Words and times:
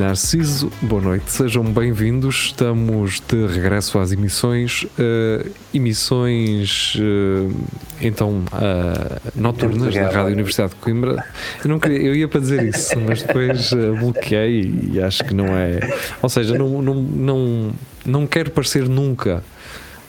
Narciso, 0.00 0.72
boa 0.80 1.02
noite, 1.02 1.30
sejam 1.30 1.62
bem-vindos. 1.62 2.46
Estamos 2.46 3.20
de 3.20 3.46
regresso 3.46 3.98
às 3.98 4.10
emissões, 4.10 4.84
uh, 4.84 5.50
emissões 5.74 6.94
uh, 6.94 7.54
então 8.00 8.42
uh, 8.50 9.30
noturnas 9.34 9.92
da 9.92 10.08
Rádio 10.10 10.32
Universidade 10.32 10.70
de 10.70 10.76
Coimbra. 10.76 11.22
Eu, 11.62 11.68
não 11.68 11.78
queria, 11.78 11.98
eu 11.98 12.14
ia 12.14 12.26
para 12.26 12.40
dizer 12.40 12.66
isso, 12.66 12.98
mas 12.98 13.22
depois 13.22 13.74
bloqueei 13.98 14.90
e 14.90 15.02
acho 15.02 15.22
que 15.22 15.34
não 15.34 15.48
é. 15.48 15.80
Ou 16.22 16.30
seja, 16.30 16.56
não, 16.56 16.80
não, 16.80 16.94
não, 16.94 17.70
não 18.06 18.26
quero 18.26 18.50
parecer 18.52 18.88
nunca 18.88 19.44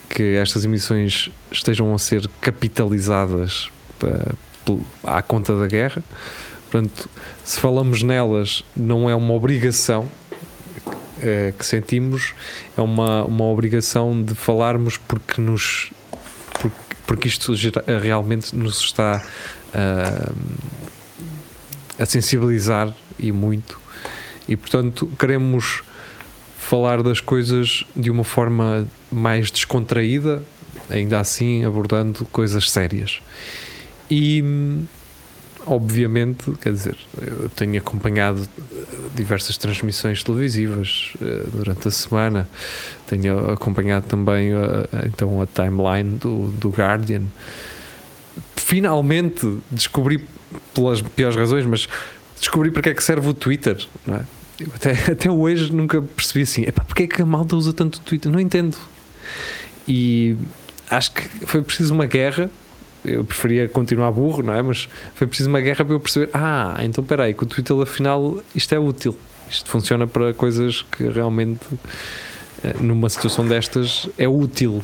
que 0.10 0.38
estas 0.38 0.64
emissões 0.64 1.30
estejam 1.52 1.94
a 1.94 2.00
ser 2.00 2.30
capitalizadas 2.40 3.68
para, 4.00 4.34
à 5.04 5.22
conta 5.22 5.60
da 5.60 5.68
guerra. 5.68 6.02
Portanto, 6.72 7.10
se 7.44 7.60
falamos 7.60 8.02
nelas, 8.02 8.64
não 8.74 9.10
é 9.10 9.14
uma 9.14 9.34
obrigação 9.34 10.10
é, 11.22 11.54
que 11.58 11.66
sentimos, 11.66 12.34
é 12.78 12.82
uma, 12.82 13.26
uma 13.26 13.44
obrigação 13.44 14.24
de 14.24 14.34
falarmos 14.34 14.96
porque 14.96 15.42
nos 15.42 15.92
porque, 16.54 16.96
porque 17.06 17.28
isto 17.28 17.54
realmente 18.02 18.56
nos 18.56 18.80
está 18.80 19.22
uh, 19.76 20.36
a 22.00 22.06
sensibilizar 22.06 22.96
e 23.20 23.34
muito 23.34 23.78
e 24.48 24.56
portanto 24.56 25.12
queremos 25.20 25.84
falar 26.58 27.04
das 27.04 27.20
coisas 27.20 27.84
de 27.94 28.10
uma 28.10 28.24
forma 28.24 28.88
mais 29.12 29.52
descontraída, 29.52 30.42
ainda 30.90 31.20
assim 31.20 31.66
abordando 31.66 32.24
coisas 32.32 32.72
sérias. 32.72 33.20
E 34.10 34.42
obviamente, 35.66 36.52
quer 36.62 36.74
dizer, 36.74 36.98
eu 37.22 37.50
tenho 37.50 37.78
acompanhado 37.78 38.48
diversas 39.14 39.58
transmissões 39.58 40.24
televisivas 40.24 41.14
uh, 41.22 41.50
durante 41.52 41.88
a 41.88 41.92
semana, 41.92 42.50
tenho 43.08 43.52
acompanhado 43.52 44.06
também 44.08 44.54
uh, 44.54 44.88
então 45.06 45.42
a 45.42 45.48
timeline 45.48 46.18
do, 46.18 46.48
do 46.52 46.70
Guardian. 46.70 47.24
Finalmente 48.56 49.58
descobri, 49.70 50.26
pelas 50.74 51.02
piores 51.02 51.36
razões, 51.36 51.66
mas 51.66 51.88
descobri 52.40 52.72
para 52.72 52.82
que 52.82 52.90
é 52.90 52.94
que 52.94 53.04
serve 53.04 53.30
o 53.30 53.34
Twitter, 53.34 53.78
não 54.06 54.16
é? 54.16 54.26
Até, 54.76 54.92
até 55.12 55.32
hoje 55.32 55.72
nunca 55.72 56.02
percebi 56.02 56.44
assim, 56.44 56.64
epá, 56.64 56.84
porque 56.84 57.04
é 57.04 57.08
que 57.08 57.22
a 57.22 57.26
malta 57.26 57.56
usa 57.56 57.74
tanto 57.74 57.96
o 57.96 58.02
Twitter? 58.02 58.32
Não 58.32 58.40
entendo. 58.40 58.78
E 59.88 60.38
acho 60.90 61.14
que 61.14 61.22
foi 61.46 61.62
preciso 61.62 61.94
uma 61.94 62.06
guerra 62.06 62.50
eu 63.04 63.24
preferia 63.24 63.68
continuar 63.68 64.12
burro, 64.12 64.44
não 64.44 64.54
é? 64.54 64.62
Mas 64.62 64.88
foi 65.16 65.28
preciso 65.28 65.50
uma 65.50 65.62
guerra 65.62 65.84
para 65.84 65.94
eu 65.94 66.00
perceber: 66.00 66.30
ah, 66.34 66.78
então 66.82 67.04
espera 67.04 67.24
aí, 67.24 67.34
que 67.34 67.44
o 67.44 67.46
Twitter 67.46 67.76
afinal 67.82 68.42
isto 68.56 68.74
é 68.74 68.80
útil, 68.80 69.18
isto 69.50 69.70
funciona 69.70 70.08
para 70.08 70.34
coisas 70.34 70.82
que 70.84 71.08
realmente 71.08 71.66
eh, 72.64 72.76
numa 72.80 73.10
situação 73.10 73.48
destas 73.48 74.10
é 74.18 74.28
útil. 74.28 74.84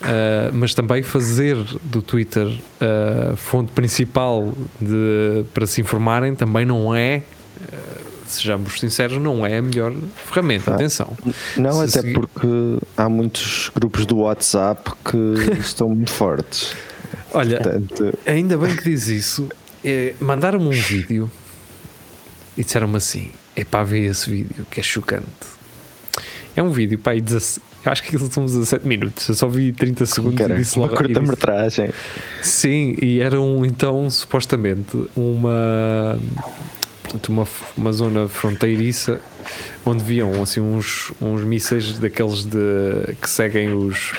Uh, 0.00 0.52
mas 0.52 0.74
também 0.74 1.02
fazer 1.02 1.56
do 1.82 2.02
Twitter 2.02 2.46
a 2.78 3.32
uh, 3.32 3.36
fonte 3.38 3.72
principal 3.72 4.52
de, 4.78 5.46
para 5.54 5.66
se 5.66 5.80
informarem 5.80 6.34
também 6.34 6.66
não 6.66 6.94
é, 6.94 7.22
uh, 7.72 8.04
sejamos 8.26 8.78
sinceros, 8.78 9.16
não 9.16 9.46
é 9.46 9.56
a 9.56 9.62
melhor 9.62 9.94
ferramenta. 10.26 10.72
Ah, 10.72 10.74
Atenção. 10.74 11.16
Não, 11.56 11.72
se 11.72 11.98
até 11.98 12.06
seguir... 12.06 12.20
porque 12.20 12.46
há 12.98 13.08
muitos 13.08 13.70
grupos 13.74 14.04
do 14.04 14.18
WhatsApp 14.18 14.90
que 15.06 15.16
estão 15.58 15.88
muito 15.88 16.12
fortes. 16.12 16.76
Olha, 17.34 17.60
Portanto... 17.60 18.18
ainda 18.24 18.56
bem 18.56 18.74
que 18.76 18.84
diz 18.84 19.08
isso. 19.08 19.48
É, 19.84 20.14
Mandaram-me 20.20 20.66
um 20.66 20.70
vídeo 20.70 21.30
e 22.56 22.64
disseram-me 22.64 22.96
assim: 22.96 23.30
é 23.54 23.64
para 23.64 23.84
ver 23.84 24.10
esse 24.10 24.30
vídeo 24.30 24.66
que 24.70 24.80
é 24.80 24.82
chocante. 24.82 25.26
É 26.56 26.62
um 26.62 26.70
vídeo, 26.70 26.98
pá, 26.98 27.14
eu 27.14 27.22
acho 27.92 28.02
que 28.02 28.08
aquilo 28.08 28.30
são 28.32 28.46
17 28.46 28.86
minutos. 28.86 29.28
Eu 29.28 29.34
só 29.34 29.48
vi 29.48 29.72
30 29.72 30.06
segundos 30.06 30.38
Cara, 30.38 30.54
e 30.54 30.58
disse 30.58 30.78
logo. 30.78 30.92
Uma 30.92 30.98
curta-metragem. 30.98 31.90
Sim, 32.40 32.96
e 33.02 33.20
era 33.20 33.40
um, 33.40 33.64
então, 33.64 34.08
supostamente, 34.08 34.96
uma. 35.16 36.18
Uma, 37.28 37.46
uma 37.76 37.92
zona 37.92 38.28
fronteiriça 38.28 39.20
onde 39.84 40.02
viam 40.02 40.42
assim 40.42 40.60
uns, 40.60 41.12
uns 41.20 41.42
mísseis 41.42 41.98
daqueles 41.98 42.44
de, 42.44 43.14
que 43.20 43.28
seguem 43.28 43.72
os. 43.74 44.12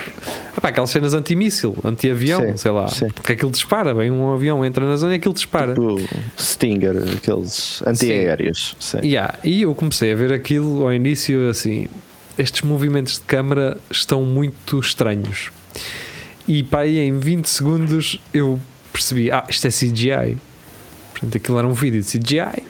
Epá, 0.57 0.69
aquelas 0.69 0.89
cenas 0.89 1.13
anti-míssil, 1.13 1.75
anti-avião, 1.83 2.55
sei 2.57 2.71
lá. 2.71 2.87
Sim. 2.87 3.09
Porque 3.09 3.33
aquilo 3.33 3.51
dispara, 3.51 3.93
vem 3.93 4.11
um 4.11 4.33
avião, 4.33 4.63
entra 4.63 4.85
na 4.85 4.95
zona 4.95 5.13
e 5.13 5.15
aquilo 5.17 5.33
dispara. 5.33 5.73
Tipo 5.73 5.97
Stinger, 6.39 6.95
aqueles 7.17 7.81
anti-aéreos. 7.85 8.75
Yeah. 9.03 9.37
E 9.43 9.63
eu 9.63 9.73
comecei 9.73 10.11
a 10.13 10.15
ver 10.15 10.31
aquilo 10.31 10.83
ao 10.83 10.93
início 10.93 11.49
assim. 11.49 11.87
Estes 12.37 12.61
movimentos 12.61 13.13
de 13.13 13.21
câmara 13.21 13.77
estão 13.89 14.23
muito 14.23 14.79
estranhos. 14.79 15.51
E 16.47 16.63
pá, 16.63 16.81
aí 16.81 16.99
em 16.99 17.17
20 17.17 17.45
segundos 17.45 18.19
eu 18.33 18.59
percebi: 18.91 19.31
ah, 19.31 19.45
isto 19.49 19.65
é 19.65 19.69
CGI. 19.69 20.37
Portanto, 21.11 21.37
aquilo 21.37 21.57
era 21.57 21.67
um 21.67 21.73
vídeo 21.73 22.01
de 22.01 22.07
CGI 22.07 22.64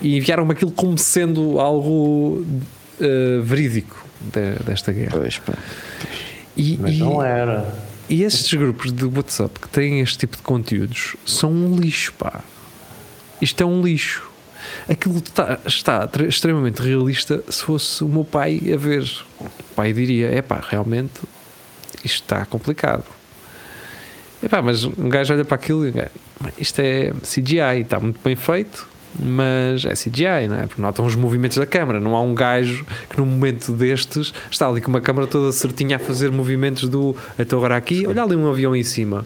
e 0.00 0.16
enviaram-me 0.16 0.52
aquilo 0.52 0.70
como 0.70 0.96
sendo 0.98 1.60
algo 1.60 2.44
uh, 3.00 3.42
verídico 3.42 4.04
de, 4.20 4.62
desta 4.64 4.92
guerra. 4.92 5.12
Pois, 5.12 5.38
pá. 5.38 5.54
E, 6.56 6.78
Mas 6.80 6.94
e, 6.94 6.98
não 6.98 7.22
era. 7.22 7.72
E 8.08 8.22
estes 8.22 8.52
grupos 8.54 8.92
de 8.92 9.04
WhatsApp 9.04 9.58
que 9.60 9.68
têm 9.68 10.00
este 10.00 10.18
tipo 10.18 10.36
de 10.36 10.42
conteúdos 10.42 11.16
são 11.24 11.52
um 11.52 11.76
lixo, 11.76 12.12
pá. 12.14 12.42
Isto 13.40 13.62
é 13.62 13.66
um 13.66 13.82
lixo. 13.82 14.28
Aquilo 14.88 15.18
está, 15.18 15.58
está 15.64 16.08
extremamente 16.28 16.82
realista 16.82 17.42
se 17.48 17.62
fosse 17.62 18.04
o 18.04 18.08
meu 18.08 18.24
pai 18.24 18.60
a 18.72 18.76
ver. 18.76 19.08
O 19.40 19.74
pai 19.74 19.92
diria: 19.92 20.28
é 20.28 20.42
pá, 20.42 20.62
realmente 20.68 21.20
isto 22.04 22.22
está 22.22 22.44
complicado. 22.44 23.04
Epá, 24.42 24.62
mas 24.62 24.84
um 24.84 25.08
gajo 25.08 25.34
olha 25.34 25.44
para 25.44 25.54
aquilo 25.54 25.86
e 25.86 25.92
isto 26.58 26.78
é 26.80 27.12
CGI, 27.22 27.82
está 27.82 28.00
muito 28.00 28.18
bem 28.24 28.34
feito, 28.34 28.88
mas 29.18 29.84
é 29.84 29.92
CGI, 29.92 30.48
não 30.48 30.56
é? 30.56 30.66
Porque 30.66 30.80
notam 30.80 31.04
os 31.04 31.14
movimentos 31.14 31.56
da 31.58 31.66
câmara. 31.66 32.00
Não 32.00 32.14
há 32.16 32.22
um 32.22 32.34
gajo 32.34 32.84
que 33.08 33.18
num 33.18 33.26
momento 33.26 33.72
destes 33.72 34.32
está 34.50 34.68
ali 34.68 34.80
com 34.80 34.88
uma 34.88 35.00
câmara 35.00 35.26
toda 35.26 35.52
certinha 35.52 35.96
a 35.96 35.98
fazer 35.98 36.30
movimentos 36.30 36.88
do 36.88 37.16
até 37.38 37.54
agora 37.54 37.76
aqui, 37.76 38.06
olha 38.06 38.22
ali 38.22 38.36
um 38.36 38.48
avião 38.48 38.74
em 38.74 38.82
cima. 38.82 39.24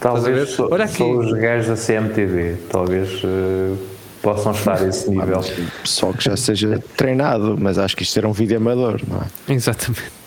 Talvez 0.00 0.50
só, 0.50 0.68
olha 0.70 0.84
aqui. 0.84 0.96
só 0.96 1.10
os 1.12 1.32
gajos 1.32 1.68
da 1.68 1.86
CMTV, 1.86 2.56
talvez 2.68 3.22
uh, 3.22 3.78
possam 4.20 4.52
estar 4.52 4.82
a 4.82 4.88
esse 4.88 5.08
nível. 5.08 5.40
Só 5.84 6.12
que 6.12 6.24
já 6.24 6.36
seja 6.36 6.82
treinado, 6.96 7.56
mas 7.58 7.78
acho 7.78 7.96
que 7.96 8.02
isto 8.02 8.18
era 8.18 8.28
um 8.28 8.32
vídeo 8.32 8.56
amador, 8.56 9.00
não 9.06 9.18
é? 9.18 9.52
Exatamente. 9.52 10.21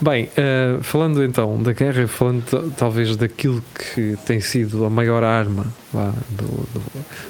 Bem, 0.00 0.26
uh, 0.26 0.80
falando 0.80 1.24
então 1.24 1.60
da 1.60 1.72
guerra, 1.72 2.06
falando 2.06 2.72
talvez 2.76 3.16
daquilo 3.16 3.60
que 3.74 4.16
tem 4.24 4.40
sido 4.40 4.84
a 4.84 4.90
maior 4.90 5.24
arma 5.24 5.66
lá, 5.92 6.14
do, 6.30 6.46
do, 6.46 6.82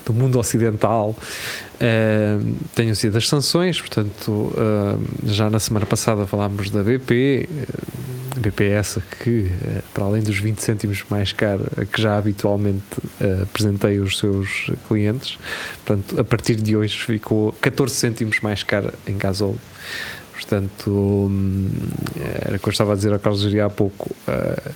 do, 0.04 0.12
mundo 0.12 0.38
ocidental, 0.38 1.16
uh, 1.16 2.56
tenham 2.74 2.94
sido 2.94 3.16
as 3.16 3.26
sanções. 3.26 3.80
Portanto, 3.80 4.30
uh, 4.30 5.02
já 5.24 5.48
na 5.48 5.58
semana 5.58 5.86
passada 5.86 6.26
falámos 6.26 6.68
da 6.68 6.82
BP, 6.82 7.48
uh, 7.50 8.40
BP 8.40 8.64
essa 8.64 9.02
que, 9.24 9.50
para 9.94 10.04
além 10.04 10.22
dos 10.22 10.38
20 10.38 10.58
cêntimos 10.58 11.02
mais 11.08 11.32
cara 11.32 11.64
que 11.90 12.02
já 12.02 12.18
habitualmente 12.18 12.84
apresentei 13.42 13.98
aos 13.98 14.18
seus 14.18 14.70
clientes, 14.86 15.38
portanto, 15.84 16.20
a 16.20 16.22
partir 16.22 16.56
de 16.56 16.76
hoje 16.76 16.98
ficou 16.98 17.52
14 17.62 17.94
cêntimos 17.94 18.40
mais 18.40 18.62
cara 18.62 18.92
em 19.06 19.16
gasóleo. 19.16 19.58
Portanto, 20.38 20.88
hum, 20.88 21.68
era 22.46 22.56
o 22.56 22.60
que 22.60 22.68
eu 22.68 22.70
estava 22.70 22.92
a 22.92 22.96
dizer 22.96 23.12
ao 23.12 23.18
Carlos 23.18 23.42
Geria 23.42 23.66
há 23.66 23.70
pouco, 23.70 24.14
uh, 24.28 24.72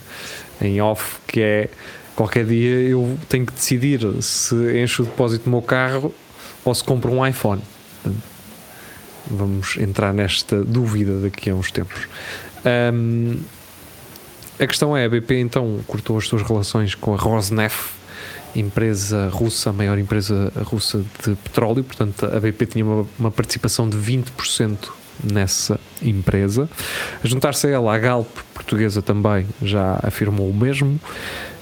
em 0.61 0.82
off, 0.82 1.19
que 1.25 1.41
é 1.41 1.69
qualquer 2.17 2.44
dia 2.44 2.81
eu 2.81 3.17
tenho 3.29 3.47
que 3.47 3.53
decidir 3.53 4.00
se 4.20 4.56
encho 4.76 5.05
o 5.05 5.06
depósito 5.06 5.44
do 5.44 5.50
meu 5.50 5.62
carro 5.62 6.12
ou 6.64 6.75
se 6.75 6.82
compro 6.82 7.12
um 7.12 7.25
iPhone. 7.25 7.62
Vamos 9.31 9.76
entrar 9.76 10.12
nesta 10.12 10.64
dúvida 10.64 11.20
daqui 11.20 11.49
a 11.50 11.55
uns 11.55 11.70
tempos. 11.70 12.09
Um, 12.93 13.38
a 14.59 14.67
questão 14.67 14.97
é, 14.97 15.05
a 15.05 15.09
BP 15.09 15.38
então 15.38 15.79
cortou 15.87 16.19
as 16.19 16.26
suas 16.26 16.43
relações 16.43 16.97
com 16.97 17.14
a 17.14 17.17
Rosneft, 17.17 17.93
empresa 18.55 19.29
russa, 19.29 19.70
a 19.70 19.73
maior 19.73 19.97
empresa 19.97 20.53
russa 20.64 21.05
de 21.25 21.37
petróleo, 21.37 21.85
portanto 21.85 22.26
a 22.26 22.41
BP 22.41 22.67
tinha 22.67 22.85
uma, 22.85 23.06
uma 23.17 23.31
participação 23.31 23.88
de 23.88 23.97
20% 23.97 25.01
nessa 25.23 25.79
empresa. 26.01 26.69
A 27.23 27.27
juntar-se 27.27 27.67
a 27.67 27.71
ela, 27.71 27.95
a 27.95 27.99
Galp 27.99 28.29
portuguesa 28.55 29.03
também 29.03 29.47
já 29.63 29.99
afirmou 30.03 30.49
o 30.49 30.55
mesmo. 30.55 31.01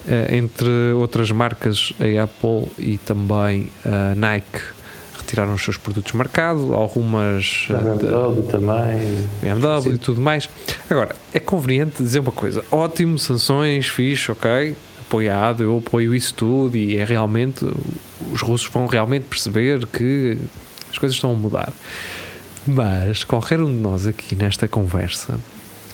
Uh, 0.07 0.35
entre 0.35 0.93
outras 0.95 1.31
marcas, 1.31 1.93
a 2.01 2.25
Apple 2.25 2.73
e 2.79 2.97
também 2.99 3.71
a 3.85 4.15
Nike 4.15 4.61
retiraram 5.31 5.55
os 5.55 5.63
seus 5.63 5.77
produtos 5.77 6.13
marcados, 6.13 6.71
algumas. 6.73 7.69
A 7.71 7.75
BMW 7.75 8.43
também. 8.51 9.29
BMW 9.41 9.83
Sim. 9.83 9.95
e 9.95 9.99
tudo 9.99 10.21
mais. 10.21 10.49
Agora, 10.89 11.15
é 11.33 11.39
conveniente 11.39 12.03
dizer 12.03 12.21
uma 12.21 12.33
coisa: 12.33 12.65
ótimo, 12.71 13.19
sanções, 13.19 13.87
fixe, 13.87 14.33
ok, 14.33 14.75
apoiado, 15.01 15.63
eu 15.63 15.79
apoio 15.79 16.15
isso 16.15 16.35
tudo 16.35 16.77
e 16.77 16.97
é 16.97 17.05
realmente. 17.05 17.67
Os 18.33 18.43
russos 18.43 18.69
vão 18.69 18.87
realmente 18.87 19.25
perceber 19.25 19.87
que 19.87 20.39
as 20.91 20.99
coisas 20.99 21.17
estão 21.17 21.33
a 21.33 21.35
mudar. 21.35 21.73
Mas 22.67 23.25
qualquer 23.25 23.61
um 23.61 23.67
de 23.67 23.81
nós 23.81 24.07
aqui 24.07 24.35
nesta 24.35 24.69
conversa, 24.69 25.39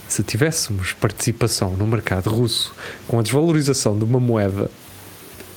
se 0.09 0.23
tivéssemos 0.23 0.93
participação 0.93 1.77
no 1.77 1.87
mercado 1.87 2.31
russo 2.31 2.75
com 3.07 3.19
a 3.19 3.23
desvalorização 3.23 3.97
de 3.99 4.05
uma 4.05 4.21
moeda 4.21 4.71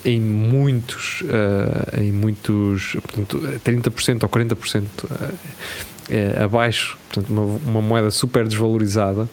em 0.04 0.20
muitos, 0.20 1.22
uh, 1.22 2.02
em 2.02 2.12
muitos, 2.12 2.94
portanto, 3.02 3.38
30% 3.66 4.24
ou 4.24 4.30
40% 4.30 4.84
uh, 5.04 5.38
é, 6.10 6.44
abaixo, 6.44 6.98
portanto, 7.10 7.30
uma, 7.30 7.44
uma, 7.44 7.82
moeda 7.82 8.10
super 8.10 8.48
desvalorizada, 8.48 9.30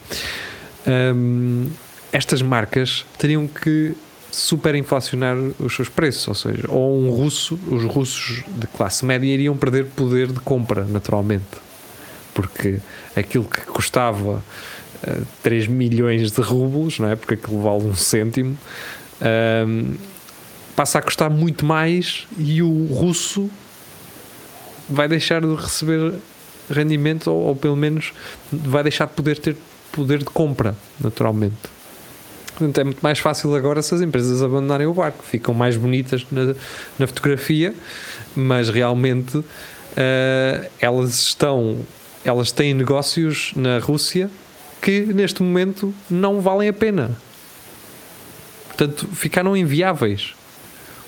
um, 1.15 1.71
estas 2.13 2.43
marcas 2.43 3.07
teriam 3.17 3.47
que 3.47 3.95
super 4.31 4.75
inflacionar 4.75 5.37
os 5.59 5.75
seus 5.75 5.89
preços, 5.89 6.29
ou 6.29 6.35
seja, 6.35 6.65
ou 6.69 7.01
um 7.01 7.11
russo, 7.11 7.59
os 7.69 7.85
russos 7.85 8.43
de 8.49 8.67
classe 8.67 9.05
média 9.05 9.27
iriam 9.27 9.57
perder 9.57 9.87
poder 9.87 10.27
de 10.27 10.41
compra, 10.41 10.85
naturalmente, 10.85 11.66
porque 12.37 12.81
aquilo 13.17 13.45
que 13.45 13.63
custava 13.63 14.35
uh, 14.37 14.43
eh, 15.03 15.23
3 15.43 15.69
milhões 15.69 16.31
de 16.31 16.41
rublos, 16.43 16.99
não 16.99 17.11
é? 17.11 17.17
Porque 17.17 17.33
aquilo 17.33 17.63
vale 17.63 17.85
um 17.85 17.95
cêntimo. 17.95 18.59
Um, 19.67 19.95
passa 20.77 20.99
a 20.99 21.03
custar 21.03 21.31
muito 21.31 21.65
mais 21.65 22.29
e 22.37 22.63
o 22.63 22.85
russo 22.93 23.51
vai 24.87 25.09
deixar 25.09 25.41
de 25.41 25.55
receber 25.55 26.13
rendimento 26.71 27.29
ou, 27.29 27.47
ou, 27.47 27.57
pelo 27.57 27.77
menos 27.77 28.13
vai 28.53 28.83
deixar 28.83 29.07
de 29.07 29.15
poder 29.15 29.39
ter 29.39 29.57
poder 29.91 30.19
de 30.19 30.27
compra, 30.27 30.77
naturalmente. 31.01 31.57
Portanto, 32.49 32.79
é 32.79 32.85
muito 32.85 33.01
mais 33.01 33.19
fácil 33.19 33.55
agora 33.55 33.81
se 33.81 33.95
as 33.95 34.03
empresas 34.03 34.43
abandonarem 34.43 34.87
o 34.87 34.93
barco, 34.93 35.25
ficam 35.25 35.55
mais 35.55 35.75
bonitas 35.79 36.27
na, 36.31 36.55
na 36.99 37.07
fotografia, 37.07 37.75
mas 38.35 38.69
realmente 38.69 39.39
uh, 39.39 40.67
elas 40.79 41.15
estão, 41.15 41.79
elas 42.27 42.51
têm 42.51 42.75
negócios 42.75 43.53
na 43.55 43.79
Rússia 43.79 44.31
que 44.81 45.01
neste 45.01 45.43
momento 45.43 45.95
não 46.11 46.41
valem 46.41 46.69
a 46.69 46.73
pena. 46.73 47.17
Portanto, 48.67 49.09
ficaram 49.15 49.57
inviáveis. 49.57 50.35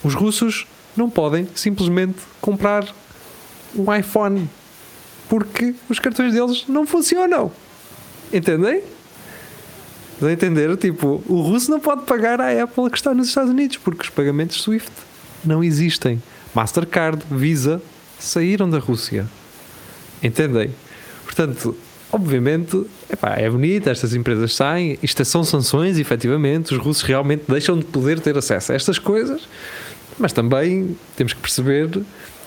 Os 0.03 0.15
russos 0.15 0.67
não 0.97 1.11
podem 1.11 1.49
simplesmente 1.55 2.19
comprar 2.41 2.87
um 3.75 3.95
iPhone 3.95 4.49
porque 5.29 5.75
os 5.89 5.99
cartões 5.99 6.33
deles 6.33 6.65
não 6.69 6.87
funcionam. 6.87 7.53
Entendem? 8.33 8.83
Estão 10.15 10.29
a 10.29 10.33
entender? 10.33 10.77
Tipo, 10.77 11.23
o 11.29 11.41
russo 11.43 11.71
não 11.71 11.79
pode 11.79 12.05
pagar 12.05 12.41
à 12.41 12.63
Apple 12.63 12.91
que 12.91 12.97
está 12.97 13.13
nos 13.13 13.29
Estados 13.29 13.51
Unidos 13.51 13.77
porque 13.77 14.03
os 14.03 14.11
pagamentos 14.11 14.63
SWIFT 14.63 14.91
não 15.45 15.63
existem. 15.63 16.23
Mastercard, 16.55 17.25
Visa 17.31 17.83
saíram 18.19 18.69
da 18.69 18.79
Rússia. 18.79 19.27
Entendem? 20.23 20.75
Portanto, 21.29 21.77
obviamente, 22.11 22.83
epá, 23.11 23.35
é 23.37 23.51
bonito, 23.51 23.91
estas 23.91 24.15
empresas 24.15 24.57
saem, 24.57 24.99
isto 25.03 25.23
são 25.27 25.45
sanções, 25.45 25.99
efetivamente, 25.99 26.73
os 26.73 26.81
russos 26.81 27.03
realmente 27.03 27.45
deixam 27.47 27.79
de 27.79 27.85
poder 27.85 28.19
ter 28.19 28.37
acesso 28.39 28.73
a 28.73 28.75
estas 28.75 28.99
coisas, 28.99 29.43
mas 30.19 30.33
também 30.33 30.97
temos 31.17 31.35
que 31.35 31.41
perceber 31.41 32.01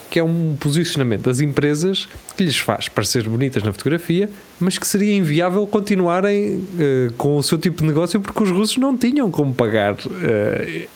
que 0.09 0.17
é 0.17 0.23
um 0.23 0.57
posicionamento 0.59 1.21
das 1.21 1.39
empresas 1.39 2.09
que 2.35 2.43
lhes 2.43 2.57
faz 2.57 2.89
parecer 2.89 3.29
bonitas 3.29 3.61
na 3.61 3.71
fotografia, 3.71 4.27
mas 4.59 4.79
que 4.79 4.87
seria 4.87 5.15
inviável 5.15 5.65
continuarem 5.67 6.55
uh, 6.55 7.13
com 7.17 7.37
o 7.37 7.43
seu 7.43 7.59
tipo 7.59 7.81
de 7.83 7.87
negócio 7.87 8.19
porque 8.19 8.41
os 8.41 8.49
russos 8.49 8.77
não 8.77 8.97
tinham 8.97 9.29
como 9.29 9.53
pagar 9.53 9.93
uh, 9.93 10.87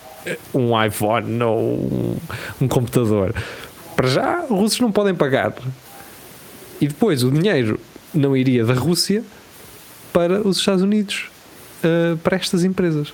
um 0.56 0.84
iPhone 0.84 1.44
ou 1.44 1.60
um, 1.60 2.18
um 2.62 2.68
computador. 2.68 3.34
Para 3.96 4.08
já, 4.08 4.44
os 4.50 4.50
russos 4.50 4.80
não 4.80 4.92
podem 4.92 5.14
pagar. 5.14 5.54
E 6.80 6.88
depois 6.88 7.24
o 7.24 7.32
dinheiro 7.32 7.80
não 8.14 8.36
iria 8.36 8.66
da 8.66 8.74
Rússia 8.74 9.24
para 10.12 10.48
os 10.48 10.58
Estados 10.58 10.82
Unidos, 10.82 11.30
uh, 11.84 12.18
para 12.18 12.38
estas 12.38 12.64
empresas. 12.64 13.14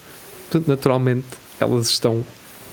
Portanto, 0.50 0.68
naturalmente, 0.68 1.28
elas 1.60 1.90
estão 1.90 2.24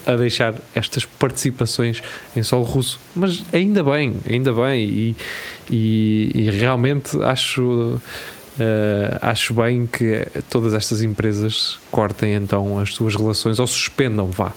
a 0.06 0.16
deixar 0.16 0.54
estas 0.74 1.04
participações 1.04 2.02
em 2.34 2.42
solo 2.42 2.64
russo. 2.64 2.98
Mas 3.14 3.42
ainda 3.52 3.82
bem, 3.82 4.16
ainda 4.28 4.52
bem, 4.52 4.84
e, 4.84 5.16
e, 5.70 6.30
e 6.34 6.50
realmente 6.50 7.16
acho, 7.22 7.62
uh, 7.62 8.00
acho 9.20 9.52
bem 9.54 9.86
que 9.86 10.26
todas 10.48 10.72
estas 10.72 11.02
empresas 11.02 11.78
cortem 11.90 12.34
então 12.34 12.78
as 12.78 12.94
suas 12.94 13.14
relações, 13.14 13.58
ou 13.58 13.66
suspendam, 13.66 14.30
vá, 14.30 14.52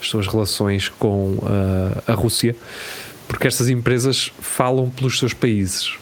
as 0.00 0.08
suas 0.08 0.26
relações 0.26 0.88
com 0.88 1.34
uh, 1.34 2.02
a 2.06 2.14
Rússia, 2.14 2.54
porque 3.32 3.48
estas 3.48 3.70
empresas 3.70 4.30
falam 4.42 4.90
pelos 4.90 5.18
seus 5.18 5.32
países. 5.32 5.94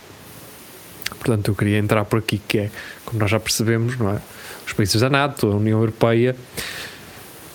Portanto, 1.11 1.53
eu 1.53 1.55
queria 1.55 1.79
entrar 1.79 2.05
por 2.05 2.19
aqui, 2.19 2.43
que 2.49 2.59
é, 2.59 2.71
como 3.05 3.21
nós 3.21 3.31
já 3.31 3.39
percebemos, 3.39 3.97
não 3.97 4.11
é? 4.11 4.21
Os 4.67 4.73
países 4.73 5.01
da 5.01 5.09
NATO, 5.09 5.47
a 5.47 5.55
União 5.55 5.79
Europeia, 5.79 6.35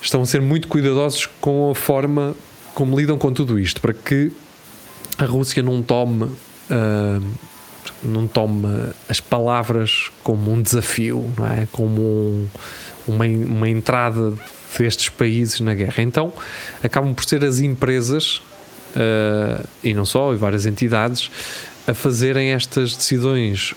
estão 0.00 0.22
a 0.22 0.26
ser 0.26 0.40
muito 0.40 0.66
cuidadosos 0.66 1.28
com 1.42 1.70
a 1.70 1.74
forma 1.74 2.34
como 2.74 2.98
lidam 2.98 3.18
com 3.18 3.30
tudo 3.30 3.58
isto, 3.58 3.78
para 3.82 3.92
que 3.92 4.32
a 5.18 5.26
Rússia 5.26 5.62
não 5.62 5.82
tome, 5.82 6.24
uh, 6.24 7.26
não 8.02 8.26
tome 8.26 8.66
as 9.10 9.20
palavras 9.20 10.10
como 10.22 10.50
um 10.50 10.62
desafio, 10.62 11.30
não 11.36 11.46
é? 11.46 11.68
como 11.70 12.00
um, 12.00 12.48
uma, 13.06 13.26
uma 13.26 13.68
entrada 13.68 14.32
destes 14.78 15.10
países 15.10 15.60
na 15.60 15.74
guerra. 15.74 16.02
Então 16.02 16.32
acabam 16.82 17.12
por 17.12 17.26
ser 17.26 17.44
as 17.44 17.58
empresas, 17.58 18.40
uh, 18.96 19.66
e 19.82 19.94
não 19.94 20.04
só, 20.04 20.32
e 20.32 20.36
várias 20.36 20.66
entidades, 20.66 21.30
a 21.86 21.94
fazerem 21.94 22.52
estas 22.52 22.96
decisões 22.96 23.74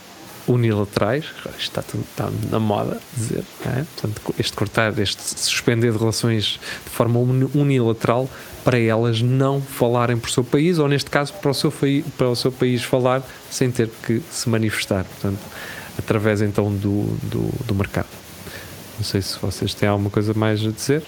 unilaterais, 0.48 1.26
está, 1.60 1.82
está 1.82 2.30
na 2.50 2.60
moda 2.60 3.00
dizer, 3.16 3.44
é? 3.68 3.84
Portanto, 3.96 4.34
este 4.40 4.54
cortar, 4.54 4.98
este 4.98 5.22
suspender 5.22 5.92
de 5.92 5.98
relações 5.98 6.60
de 6.84 6.90
forma 6.90 7.20
unilateral 7.20 8.28
para 8.64 8.80
elas 8.80 9.22
não 9.22 9.62
falarem 9.62 10.18
por 10.18 10.32
seu 10.32 10.44
país, 10.44 10.80
ou 10.80 10.88
neste 10.88 11.10
caso 11.10 11.34
para 11.34 11.52
o 11.52 11.54
seu, 11.54 11.72
para 12.18 12.30
o 12.30 12.36
seu 12.36 12.52
país 12.52 12.84
falar 12.84 13.22
sem 13.50 13.70
ter 13.70 13.90
que 14.06 14.22
se 14.32 14.50
manifestar, 14.50 15.04
portanto, 15.04 15.40
através 15.98 16.42
então 16.42 16.74
do, 16.74 17.04
do, 17.24 17.66
do 17.66 17.76
mercado. 17.76 18.10
Não 18.98 19.06
sei 19.06 19.22
se 19.22 19.38
vocês 19.40 19.74
têm 19.74 19.88
alguma 19.88 20.10
coisa 20.10 20.34
mais 20.34 20.66
a 20.66 20.72
dizer. 20.72 21.04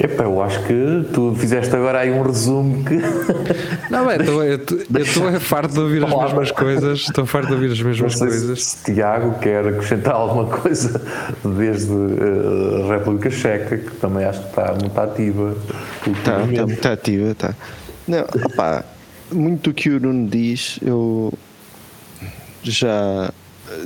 Epá, 0.00 0.24
eu 0.24 0.40
acho 0.40 0.62
que 0.64 1.08
tu 1.12 1.34
fizeste 1.34 1.74
agora 1.74 2.00
aí 2.00 2.10
um 2.10 2.22
resumo 2.22 2.84
que. 2.84 2.94
Não, 3.90 4.08
é, 4.08 4.16
eu 4.16 5.02
estou 5.02 5.28
é 5.28 5.40
farto 5.40 5.74
de 5.74 5.80
ouvir 5.80 6.04
as 6.04 6.14
mesmas 6.14 6.52
coisas. 6.52 7.00
Estou 7.00 7.26
farto 7.26 7.48
de 7.48 7.54
ouvir 7.54 7.72
as 7.72 7.80
mesmas 7.80 8.14
coisas. 8.14 8.62
Se, 8.62 8.76
se 8.76 8.84
Tiago 8.84 9.38
quer 9.40 9.66
acrescentar 9.66 10.14
alguma 10.14 10.46
coisa 10.46 11.00
desde 11.44 11.92
uh, 11.92 12.90
a 12.90 12.94
República 12.94 13.28
Checa, 13.28 13.76
que 13.76 13.90
também 13.96 14.24
acho 14.24 14.40
que 14.40 14.48
está 14.48 14.72
muito 14.72 15.00
ativa. 15.00 15.56
Está, 16.06 16.42
está 16.42 16.66
muito 16.66 16.88
ativa, 16.88 17.30
está. 17.30 17.54
Não, 18.06 18.24
opá, 18.44 18.84
muito 19.32 19.70
do 19.70 19.74
que 19.74 19.90
o 19.90 19.98
Nuno 19.98 20.28
diz, 20.28 20.78
eu 20.80 21.32
já 22.62 23.32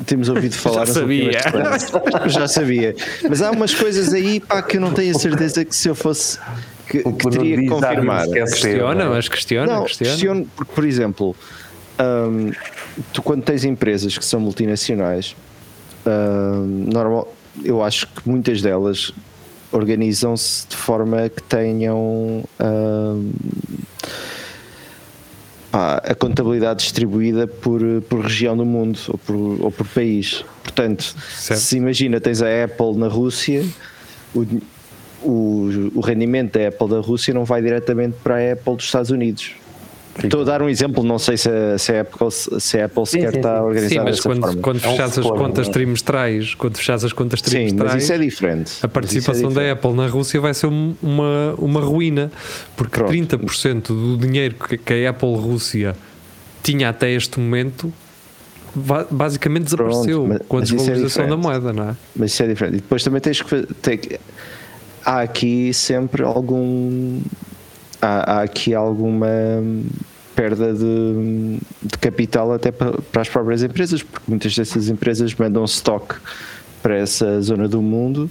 temos 0.06 0.28
ouvido 0.28 0.54
falar 0.56 0.86
já 0.86 0.94
sabia. 0.94 1.30
já 2.26 2.48
sabia. 2.48 2.94
Mas 3.28 3.42
há 3.42 3.50
umas 3.50 3.74
coisas 3.74 4.12
aí 4.12 4.40
pá, 4.40 4.62
que 4.62 4.76
eu 4.76 4.80
não 4.80 4.92
tenho 4.92 5.14
a 5.14 5.18
certeza 5.18 5.64
que 5.64 5.74
se 5.74 5.88
eu 5.88 5.94
fosse 5.94 6.38
que, 6.88 7.02
que 7.02 7.30
teria 7.30 7.56
que 7.56 7.66
confirmar. 7.66 8.28
Questiona, 8.28 9.08
mas 9.08 9.28
questiona, 9.28 9.72
não, 9.74 9.84
questiona. 9.84 10.12
Questiono 10.12 10.48
porque, 10.56 10.72
por 10.74 10.84
exemplo, 10.84 11.36
hum, 11.98 12.50
tu 13.12 13.22
quando 13.22 13.42
tens 13.42 13.64
empresas 13.64 14.16
que 14.16 14.24
são 14.24 14.40
multinacionais, 14.40 15.34
hum, 16.06 16.86
normal, 16.92 17.34
eu 17.64 17.82
acho 17.82 18.06
que 18.06 18.28
muitas 18.28 18.60
delas 18.60 19.12
organizam-se 19.70 20.68
de 20.68 20.76
forma 20.76 21.28
que 21.30 21.42
tenham 21.42 22.44
hum, 22.60 23.32
pá, 25.72 26.02
a 26.04 26.14
contabilidade 26.14 26.82
distribuída 26.82 27.46
por, 27.46 27.80
por 28.08 28.20
região 28.20 28.54
do 28.54 28.64
mundo 28.64 29.00
ou 29.08 29.18
por, 29.18 29.34
ou 29.64 29.72
por 29.72 29.86
país. 29.88 30.44
Portanto, 30.62 31.16
certo. 31.36 31.60
se 31.60 31.76
imagina, 31.78 32.20
tens 32.20 32.42
a 32.42 32.64
Apple 32.64 32.94
na 32.96 33.08
Rússia, 33.08 33.64
o, 34.34 34.46
o, 35.22 35.90
o 35.94 36.00
rendimento 36.00 36.58
da 36.58 36.68
Apple 36.68 36.88
da 36.88 37.00
Rússia 37.00 37.32
não 37.32 37.44
vai 37.44 37.62
diretamente 37.62 38.16
para 38.22 38.36
a 38.36 38.52
Apple 38.52 38.76
dos 38.76 38.84
Estados 38.84 39.10
Unidos. 39.10 39.54
Estou 40.22 40.42
a 40.42 40.44
dar 40.44 40.62
um 40.62 40.68
exemplo, 40.68 41.02
não 41.02 41.18
sei 41.18 41.36
se 41.36 41.48
a, 41.48 41.78
se 41.78 41.92
a 41.92 42.02
Apple, 42.02 42.30
se 42.30 42.78
a 42.78 42.84
Apple 42.84 43.06
sequer 43.06 43.26
sim, 43.26 43.32
sim, 43.32 43.36
está 43.38 43.58
a 43.58 43.62
organizar 43.62 43.88
sim, 43.88 44.04
mas 44.04 44.20
quando, 44.20 44.40
forma. 44.40 44.60
quando 44.60 44.80
fechas 44.80 45.18
as 45.18 45.26
contas 45.26 45.68
trimestrais, 45.68 46.54
quando 46.54 46.76
fechas 46.76 47.04
as 47.04 47.12
contas 47.12 47.40
trimestrais, 47.40 47.90
sim, 47.90 47.96
mas 47.96 48.02
isso 48.04 48.12
é 48.12 48.18
diferente. 48.18 48.72
A 48.82 48.88
participação 48.88 49.46
é 49.46 49.48
diferente. 49.48 49.66
da 49.66 49.72
Apple 49.72 49.94
na 49.94 50.06
Rússia 50.06 50.40
vai 50.40 50.52
ser 50.52 50.66
uma, 50.66 51.54
uma 51.56 51.80
ruína, 51.80 52.30
porque 52.76 52.98
Pronto. 52.98 53.12
30% 53.12 53.86
do 53.88 54.18
dinheiro 54.18 54.54
que 54.54 55.06
a 55.06 55.10
Apple 55.10 55.34
Rússia 55.34 55.96
tinha 56.62 56.90
até 56.90 57.10
este 57.10 57.40
momento 57.40 57.92
basicamente 59.10 59.64
desapareceu 59.64 60.24
Pronto, 60.24 60.44
com 60.44 60.56
a 60.56 60.60
é 60.60 60.62
desvalorização 60.62 61.24
é 61.24 61.28
da 61.28 61.36
moeda, 61.36 61.72
não 61.72 61.90
é? 61.90 61.96
Mas 62.16 62.32
isso 62.32 62.42
é 62.42 62.46
diferente. 62.46 62.74
E 62.74 62.80
depois 62.80 63.02
também 63.02 63.20
tens 63.20 63.42
que 63.42 63.66
ter, 63.82 64.20
há 65.04 65.20
aqui 65.20 65.72
sempre 65.74 66.22
algum 66.22 67.20
há, 68.02 68.38
há 68.38 68.42
aqui 68.42 68.74
alguma 68.74 69.28
perda 70.34 70.72
de, 70.72 71.58
de, 71.82 71.98
capital 71.98 72.52
até 72.52 72.72
para, 72.72 73.00
para, 73.00 73.22
as 73.22 73.28
próprias 73.28 73.62
empresas, 73.62 74.02
porque 74.02 74.24
muitas 74.26 74.54
dessas 74.56 74.88
empresas 74.88 75.32
mandam 75.34 75.64
stock 75.64 76.16
para 76.82 76.96
essa 76.96 77.40
zona 77.40 77.68
do 77.68 77.80
mundo, 77.80 78.30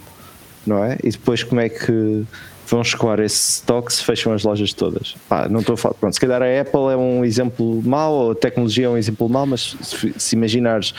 não 0.67 0.83
é? 0.83 0.97
E 1.03 1.09
depois 1.09 1.43
como 1.43 1.61
é 1.61 1.69
que 1.69 2.25
vão 2.67 2.81
escoar 2.81 3.19
esse 3.19 3.51
stock 3.51 3.91
se 3.91 4.03
fecham 4.03 4.33
as 4.33 4.43
lojas 4.43 4.73
todas? 4.73 5.15
Pá, 5.29 5.47
não 5.47 5.61
estou 5.61 5.75
a 5.75 5.77
falar. 5.77 5.93
Pronto, 5.95 6.13
se 6.13 6.19
calhar 6.19 6.41
a 6.41 6.61
Apple 6.61 6.91
é 6.91 6.97
um 6.97 7.23
exemplo 7.23 7.81
mau, 7.83 8.13
ou 8.13 8.31
a 8.31 8.35
tecnologia 8.35 8.87
é 8.87 8.89
um 8.89 8.97
exemplo 8.97 9.29
mau, 9.29 9.45
mas 9.45 9.77
se, 9.81 10.13
se 10.17 10.35
imaginares 10.35 10.93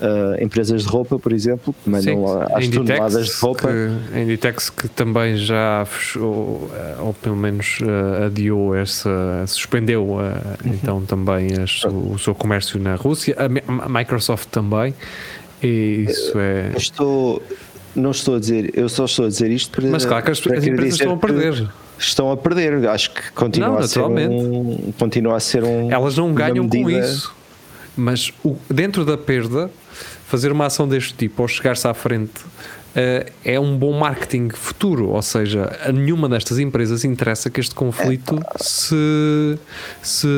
Uh, 0.00 0.40
empresas 0.40 0.82
de 0.82 0.88
roupa, 0.88 1.18
por 1.18 1.32
exemplo, 1.32 1.74
que 1.82 1.90
mandam 1.90 2.24
as 2.54 2.68
toneladas 2.68 3.26
de 3.26 3.40
roupa. 3.40 3.68
Que, 3.68 4.16
a 4.16 4.20
Inditex 4.20 4.70
que 4.70 4.88
também 4.88 5.36
já 5.36 5.84
fechou, 5.86 6.32
uh, 6.32 6.70
ou 7.00 7.14
pelo 7.14 7.34
menos 7.34 7.80
uh, 7.80 8.26
adiou 8.26 8.76
essa, 8.76 9.44
suspendeu 9.48 10.04
uhum. 10.04 10.30
então 10.64 11.02
também 11.02 11.48
as, 11.60 11.82
o, 11.82 12.12
o, 12.12 12.18
seu 12.18 12.32
comércio 12.32 12.78
na 12.78 12.94
Rússia, 12.94 13.34
a, 13.36 13.88
Microsoft 13.88 14.48
também, 14.50 14.94
e 15.60 16.06
isso 16.08 16.38
é. 16.38 16.72
Estou, 16.76 17.42
não 17.94 18.12
estou 18.12 18.36
a 18.36 18.38
dizer, 18.38 18.70
eu 18.74 18.88
só 18.88 19.04
estou 19.04 19.24
a 19.24 19.28
dizer 19.28 19.50
isto 19.50 19.70
para. 19.70 19.90
Mas 19.90 20.04
claro 20.04 20.24
que 20.24 20.30
as, 20.30 20.38
as 20.38 20.64
empresas 20.64 20.94
estão 20.94 21.14
a 21.14 21.16
perder. 21.16 21.68
Estão 21.98 22.30
a 22.30 22.36
perder, 22.36 22.88
acho 22.88 23.12
que 23.12 23.32
continua, 23.32 23.70
não, 23.70 23.78
a, 23.78 23.88
ser 23.88 24.00
um, 24.00 24.92
continua 24.96 25.36
a 25.36 25.40
ser 25.40 25.64
um. 25.64 25.90
Elas 25.90 26.16
não 26.16 26.32
ganham 26.32 26.68
com 26.68 26.88
isso, 26.88 27.34
mas 27.98 28.32
o, 28.44 28.56
dentro 28.70 29.04
da 29.04 29.16
perda 29.16 29.70
fazer 30.26 30.52
uma 30.52 30.66
ação 30.66 30.86
deste 30.86 31.14
tipo 31.14 31.42
ou 31.42 31.48
chegar-se 31.48 31.88
à 31.88 31.94
frente 31.94 32.40
uh, 32.40 33.30
é 33.44 33.58
um 33.58 33.76
bom 33.76 33.98
marketing 33.98 34.50
futuro, 34.50 35.08
ou 35.08 35.22
seja, 35.22 35.76
a 35.84 35.90
nenhuma 35.90 36.28
destas 36.28 36.58
empresas 36.58 37.04
interessa 37.04 37.50
que 37.50 37.60
este 37.60 37.74
conflito 37.74 38.38
se, 38.60 39.58
se, 40.02 40.28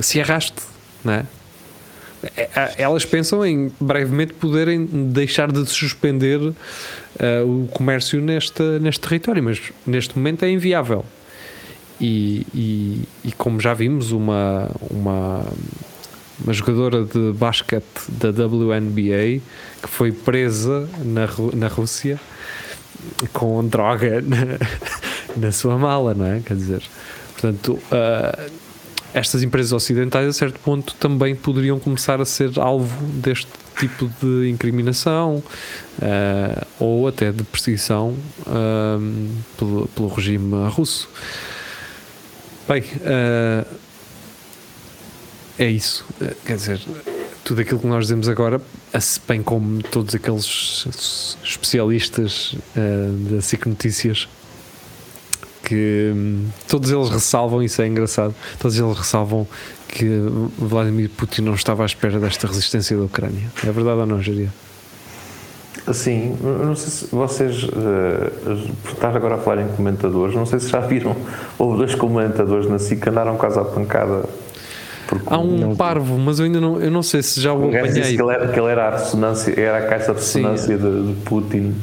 se 0.00 0.20
arraste, 0.20 0.62
não 1.04 1.12
é? 1.12 1.26
é, 2.36 2.50
é 2.54 2.74
elas 2.78 3.04
pensam 3.04 3.44
em 3.44 3.70
brevemente 3.80 4.32
poderem 4.34 4.86
deixar 4.86 5.52
de 5.52 5.64
suspender 5.66 6.40
uh, 6.40 6.54
o 7.44 7.68
comércio 7.68 8.20
neste, 8.20 8.62
neste 8.80 9.00
território, 9.00 9.42
mas 9.42 9.60
neste 9.86 10.16
momento 10.16 10.44
é 10.44 10.50
inviável. 10.50 11.04
E, 12.00 12.46
e, 12.54 13.02
e 13.24 13.32
como 13.32 13.58
já 13.58 13.72
vimos, 13.72 14.12
uma, 14.12 14.70
uma 14.90 15.46
uma 16.42 16.52
jogadora 16.52 17.04
de 17.04 17.32
basquete 17.32 17.84
da 18.08 18.28
WNBA 18.28 19.40
que 19.82 19.88
foi 19.88 20.12
presa 20.12 20.88
na, 21.04 21.26
na 21.54 21.68
Rússia 21.68 22.20
com 23.32 23.66
droga 23.66 24.20
na, 24.26 24.58
na 25.36 25.52
sua 25.52 25.78
mala, 25.78 26.14
não 26.14 26.26
é? 26.26 26.40
Quer 26.40 26.56
dizer, 26.56 26.82
portanto, 27.32 27.78
uh, 27.90 28.50
estas 29.14 29.42
empresas 29.42 29.72
ocidentais 29.72 30.28
a 30.28 30.32
certo 30.32 30.60
ponto 30.60 30.94
também 30.96 31.34
poderiam 31.34 31.78
começar 31.78 32.20
a 32.20 32.24
ser 32.24 32.58
alvo 32.58 33.04
deste 33.06 33.48
tipo 33.78 34.10
de 34.20 34.48
incriminação 34.48 35.42
uh, 35.98 36.66
ou 36.78 37.08
até 37.08 37.30
de 37.32 37.42
perseguição 37.44 38.16
uh, 38.46 39.30
pelo, 39.58 39.88
pelo 39.88 40.08
regime 40.08 40.68
russo. 40.68 41.08
Bem, 42.68 42.82
é 45.58 45.66
isso. 45.66 46.04
Eh, 46.20 46.34
quer 46.44 46.56
dizer, 46.56 46.80
tudo 47.44 47.60
aquilo 47.60 47.78
que 47.78 47.86
nós 47.86 48.04
dizemos 48.04 48.28
agora, 48.28 48.60
bem 49.28 49.42
como 49.42 49.82
todos 49.82 50.14
aqueles 50.14 51.36
especialistas 51.44 52.54
uh, 52.76 53.34
da 53.34 53.40
SIC 53.40 53.66
Notícias, 53.66 54.28
que 55.62 56.12
um, 56.14 56.46
todos 56.68 56.90
eles 56.90 57.08
ressalvam, 57.08 57.62
isso 57.62 57.80
é 57.82 57.86
engraçado, 57.86 58.34
todos 58.58 58.78
eles 58.78 58.96
ressalvam 58.96 59.46
que 59.88 60.06
Vladimir 60.58 61.08
Putin 61.10 61.42
não 61.42 61.54
estava 61.54 61.82
à 61.82 61.86
espera 61.86 62.18
desta 62.18 62.46
resistência 62.46 62.96
da 62.96 63.04
Ucrânia. 63.04 63.50
É 63.64 63.70
verdade 63.70 64.00
ou 64.00 64.06
não, 64.06 64.22
Jaria? 64.22 64.52
Sim, 65.92 66.36
não 66.42 66.74
sei 66.74 66.90
se 66.90 67.14
vocês 67.14 67.62
uh, 67.62 68.72
estás 68.92 69.14
agora 69.14 69.36
a 69.36 69.38
falar 69.38 69.62
em 69.62 69.68
comentadores, 69.68 70.34
não 70.34 70.44
sei 70.44 70.58
se 70.58 70.68
já 70.68 70.80
viram, 70.80 71.16
houve 71.56 71.78
dois 71.78 71.94
comentadores 71.94 72.68
na 72.68 72.78
SIC 72.78 73.00
que 73.00 73.08
andaram 73.08 73.36
quase 73.36 73.58
à 73.58 73.64
pancada 73.64 74.24
Há 75.26 75.38
um 75.38 75.58
não... 75.58 75.76
parvo, 75.76 76.18
mas 76.18 76.38
eu 76.38 76.46
ainda 76.46 76.60
não, 76.60 76.80
eu 76.80 76.90
não 76.90 77.02
sei 77.02 77.22
se 77.22 77.40
já 77.40 77.52
o, 77.52 77.68
apanhei. 77.68 77.92
Disse 77.92 78.16
que 78.16 78.22
ele 78.22 78.32
era, 78.32 78.48
que 78.48 78.58
ele 78.58 78.70
era 78.70 78.88
a 78.88 78.90
ressonância, 78.98 79.60
era 79.60 79.78
a 79.78 79.82
caixa 79.82 80.12
de 80.12 80.20
ressonância 80.20 80.76
de, 80.76 81.06
de, 81.06 81.12
Putin. 81.22 81.74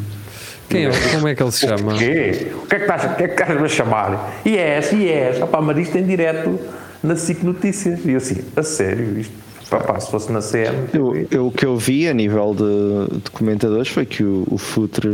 Quem 0.70 0.88
é? 0.88 0.92
Como 1.14 1.28
é 1.28 1.36
que 1.36 1.44
ele 1.44 1.52
se 1.52 1.68
chama? 1.68 1.94
O 1.94 1.98
quê? 1.98 2.52
O 2.64 2.68
que 2.68 2.76
é 2.76 2.80
que 2.80 2.86
estás, 2.86 3.06
o 3.06 3.16
que 3.16 3.24
é 3.24 3.28
que 3.28 3.42
estás 3.42 3.62
a 3.62 3.68
chamar? 3.68 4.34
Yes, 4.46 4.92
yes. 4.92 5.42
Opa, 5.42 5.62
mas 5.62 5.78
isto 5.78 5.98
em 5.98 6.04
direto 6.04 6.60
na 7.02 7.16
SIC 7.16 7.44
Notícias. 7.44 8.06
E 8.06 8.12
eu 8.12 8.18
assim, 8.18 8.42
a 8.56 8.64
sério, 8.64 9.20
isto 9.20 9.44
Pá, 9.80 10.00
se 10.00 10.12
fosse 10.12 10.32
na 10.32 10.40
CM. 10.40 10.88
Eu, 10.94 11.28
eu, 11.32 11.48
o 11.48 11.52
que 11.52 11.66
eu 11.66 11.76
vi 11.76 12.08
a 12.08 12.14
nível 12.14 12.54
de, 12.54 13.18
de 13.20 13.32
comentadores 13.32 13.88
foi 13.88 14.06
que 14.06 14.24
o, 14.24 14.46
o 14.50 14.58
Futre 14.58 15.10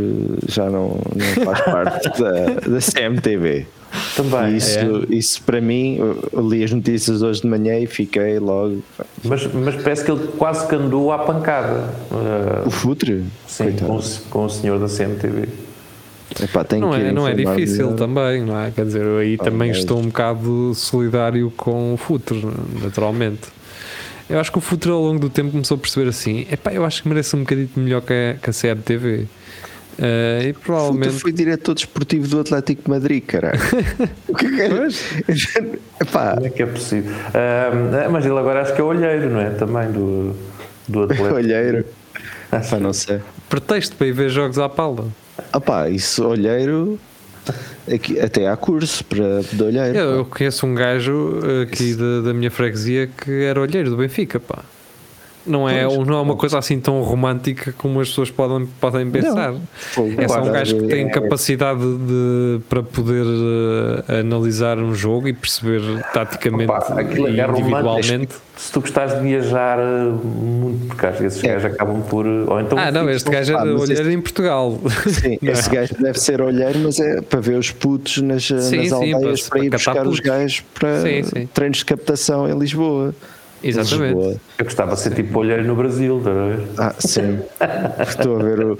já 0.46 0.68
não, 0.68 1.00
não 1.14 1.44
faz 1.44 1.60
parte 1.64 2.20
da, 2.20 2.30
da 2.68 2.78
CMTV. 2.78 3.66
Também. 4.14 4.56
Isso, 4.56 4.78
é. 4.78 5.14
isso 5.14 5.42
para 5.42 5.60
mim, 5.60 5.96
eu 5.96 6.48
li 6.48 6.62
as 6.62 6.70
notícias 6.70 7.22
hoje 7.22 7.42
de 7.42 7.46
manhã 7.46 7.78
e 7.78 7.86
fiquei 7.86 8.38
logo. 8.38 8.82
Mas, 9.24 9.46
mas 9.52 9.82
parece 9.82 10.04
que 10.04 10.10
ele 10.10 10.28
quase 10.38 10.66
que 10.68 10.74
andou 10.74 11.12
à 11.12 11.18
pancada. 11.18 11.92
Uh, 12.10 12.68
o 12.68 12.70
Futre? 12.70 13.24
Sim, 13.46 13.72
com, 13.72 14.00
com, 14.30 14.44
o 14.44 14.48
senhor 14.48 14.78
da 14.78 14.86
CMTV. 14.86 15.48
Epá, 16.42 16.64
não 16.78 16.94
é, 16.94 17.10
não 17.10 17.26
é 17.26 17.34
difícil 17.34 17.94
também, 17.94 18.44
não 18.44 18.58
é? 18.58 18.70
Quer 18.70 18.84
dizer, 18.84 19.02
eu 19.02 19.18
aí 19.18 19.36
também 19.36 19.72
estou 19.72 19.98
um 19.98 20.06
bocado 20.06 20.72
solidário 20.74 21.52
com 21.56 21.94
o 21.94 21.96
Futre, 21.96 22.46
naturalmente. 22.80 23.48
Eu 24.28 24.38
acho 24.38 24.52
que 24.52 24.58
o 24.58 24.60
Futre 24.60 24.90
ao 24.92 25.00
longo 25.00 25.18
do 25.18 25.28
tempo 25.28 25.50
começou 25.50 25.76
a 25.76 25.78
perceber 25.78 26.08
assim: 26.08 26.46
epá, 26.50 26.72
eu 26.72 26.84
acho 26.84 27.02
que 27.02 27.08
merece 27.08 27.34
um 27.34 27.40
bocadinho 27.40 27.68
melhor 27.74 28.00
que 28.00 28.12
a, 28.12 28.36
que 28.40 28.50
a 28.50 28.52
CMTV. 28.52 29.26
Uh, 29.98 30.48
e 30.48 30.52
provavelmente. 30.52 31.18
foi 31.18 31.32
diretor 31.32 31.74
desportivo 31.74 32.26
do 32.26 32.40
Atlético 32.40 32.84
de 32.84 32.90
Madrid, 32.90 33.22
caralho. 33.24 33.60
o 34.28 34.34
que 34.34 34.46
é 34.46 34.50
que 34.50 34.62
é? 34.62 34.68
Como 34.70 36.46
é 36.46 36.50
que 36.50 36.62
é 36.62 36.66
possível? 36.66 37.12
Uh, 37.12 38.10
mas 38.10 38.24
ele 38.24 38.38
agora 38.38 38.62
acho 38.62 38.74
que 38.74 38.80
é 38.80 38.84
olheiro, 38.84 39.28
não 39.28 39.40
é? 39.40 39.50
Também 39.50 39.90
do, 39.92 40.34
do 40.88 41.02
Atlético. 41.04 41.34
olheiro. 41.34 41.84
Pá, 42.50 42.78
não 42.80 42.92
sei. 42.92 43.20
Pretexto 43.48 43.96
para 43.96 44.06
ir 44.06 44.12
ver 44.12 44.30
jogos 44.30 44.58
à 44.58 44.68
pala. 44.68 45.06
Ah 45.52 45.60
pá, 45.60 45.88
isso 45.88 46.26
olheiro. 46.26 46.98
Aqui, 47.92 48.20
até 48.20 48.48
há 48.48 48.56
curso 48.56 49.04
para 49.04 49.42
de 49.42 49.62
olheiro. 49.62 49.96
Eu, 49.96 50.10
eu, 50.18 50.24
conheço 50.24 50.66
um 50.66 50.74
gajo 50.74 51.40
aqui 51.62 51.94
da, 51.94 52.20
da 52.22 52.34
minha 52.34 52.50
freguesia 52.50 53.06
que 53.08 53.44
era 53.44 53.60
olheiro 53.60 53.90
do 53.90 53.96
Benfica, 53.96 54.38
pá. 54.38 54.62
Não 55.50 55.68
é, 55.68 55.84
não 55.84 56.18
é 56.18 56.20
uma 56.20 56.36
coisa 56.36 56.58
assim 56.58 56.78
tão 56.78 57.02
romântica 57.02 57.74
como 57.76 58.00
as 58.00 58.08
pessoas 58.08 58.30
podem, 58.30 58.66
podem 58.80 59.10
pensar. 59.10 59.52
Não. 59.52 59.62
É 60.16 60.28
só 60.28 60.42
um 60.42 60.52
gajo 60.52 60.78
que 60.78 60.86
tem 60.86 61.08
capacidade 61.08 61.80
de, 61.80 62.60
para 62.68 62.82
poder 62.82 63.24
uh, 63.24 64.20
analisar 64.20 64.78
um 64.78 64.94
jogo 64.94 65.28
e 65.28 65.32
perceber 65.32 65.80
taticamente 66.12 66.70
Opa, 66.70 67.02
e 67.02 67.40
é 67.40 67.48
individualmente. 67.48 68.34
Se 68.56 68.70
tu 68.72 68.82
gostares 68.82 69.14
de 69.14 69.20
viajar 69.20 69.78
eh, 69.78 70.04
muito, 70.12 70.88
porque 70.88 71.06
acho 71.06 71.18
que 71.18 71.24
esses 71.24 71.42
é. 71.42 71.48
gajos 71.48 71.72
acabam 71.72 72.02
por. 72.02 72.26
Ou 72.26 72.60
então 72.60 72.78
ah, 72.78 72.92
não, 72.92 73.08
este 73.08 73.30
gajo 73.30 73.54
é 73.54 73.62
olheiro 73.62 73.92
este... 73.92 74.08
em 74.08 74.20
Portugal. 74.20 74.78
Sim, 75.06 75.38
esse 75.48 75.70
gajo 75.70 75.94
deve 75.98 76.20
ser 76.20 76.42
olheiro, 76.42 76.78
mas 76.80 77.00
é 77.00 77.22
para 77.22 77.40
ver 77.40 77.56
os 77.56 77.70
putos 77.70 78.18
nas, 78.18 78.44
sim, 78.44 78.54
nas 78.54 78.64
sim, 78.66 78.92
aldeias 78.92 79.42
para, 79.42 79.50
para 79.50 79.64
ir 79.64 79.70
buscar 79.70 79.94
putos. 79.94 80.12
os 80.12 80.20
gajos 80.20 80.64
para 80.74 81.00
sim, 81.00 81.48
treinos 81.54 81.78
de 81.78 81.84
captação 81.86 82.48
em 82.50 82.58
Lisboa. 82.58 83.14
Exatamente. 83.62 84.14
Lisboa. 84.14 84.36
Eu 84.58 84.64
gostava 84.64 84.94
de 84.94 85.00
ser 85.00 85.14
tipo 85.14 85.38
olheiro 85.38 85.64
no 85.64 85.76
Brasil, 85.76 86.18
está 86.18 86.30
a 86.30 86.34
ver? 86.34 86.60
Ah, 86.78 86.94
sim. 86.98 87.38
Estou 88.08 88.40
a 88.40 88.42
ver 88.42 88.60
o. 88.60 88.78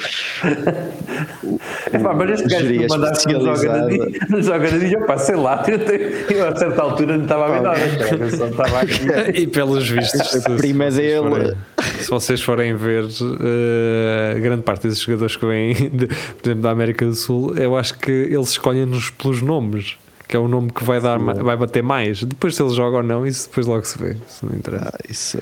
o 1.44 1.60
é 1.92 1.99
pá, 1.99 2.14
mas 2.14 2.30
este 2.30 2.49
gajo 2.49 2.66
que 2.68 2.88
mandaste 2.88 3.32
no 3.32 3.56
jogadinho, 3.56 4.12
no 4.28 4.42
jogadinho, 4.42 5.06
pá, 5.06 5.18
sei 5.18 5.37
lá, 5.37 5.64
eu, 5.68 6.37
eu 6.37 6.49
a 6.49 6.56
certa 6.56 6.82
altura 6.82 7.16
não 7.16 7.25
estava 7.25 7.46
a 7.46 7.50
ver 7.50 7.62
nada, 7.62 8.37
só 8.37 8.46
estava 8.46 8.80
aqui. 8.80 9.40
E 9.40 9.46
pelos 9.46 9.88
vistos, 9.88 10.30
se, 10.30 10.40
prima 10.56 10.90
se 10.90 10.99
dele. 10.99 11.28
Forem, 11.28 11.52
se 12.00 12.10
vocês 12.10 12.40
forem 12.40 12.75
ver 12.75 13.04
uh, 13.04 14.40
grande 14.40 14.62
parte 14.62 14.88
desses 14.88 15.02
jogadores 15.02 15.37
que 15.37 15.46
vêm, 15.46 15.75
de, 15.90 16.06
por 16.06 16.44
exemplo, 16.44 16.62
da 16.62 16.70
América 16.70 17.04
do 17.04 17.14
Sul, 17.14 17.56
eu 17.56 17.76
acho 17.76 17.99
que 17.99 18.10
eles 18.10 18.50
escolhem-nos 18.50 19.10
pelos 19.10 19.42
nomes 19.42 19.96
que 20.30 20.37
é 20.37 20.38
o 20.40 20.46
nome 20.46 20.70
que 20.70 20.84
vai, 20.84 21.00
dar, 21.00 21.18
vai 21.18 21.56
bater 21.56 21.82
mais. 21.82 22.22
Depois 22.22 22.54
se 22.54 22.62
ele 22.62 22.70
joga 22.72 22.99
ou 22.99 23.02
não, 23.02 23.26
isso 23.26 23.49
depois 23.49 23.66
logo 23.66 23.84
se 23.84 23.99
vê. 23.99 24.16
Isso 24.28 24.46
não 24.46 24.56
interessa. 24.56 24.90
Ah, 24.94 24.99
isso, 25.10 25.38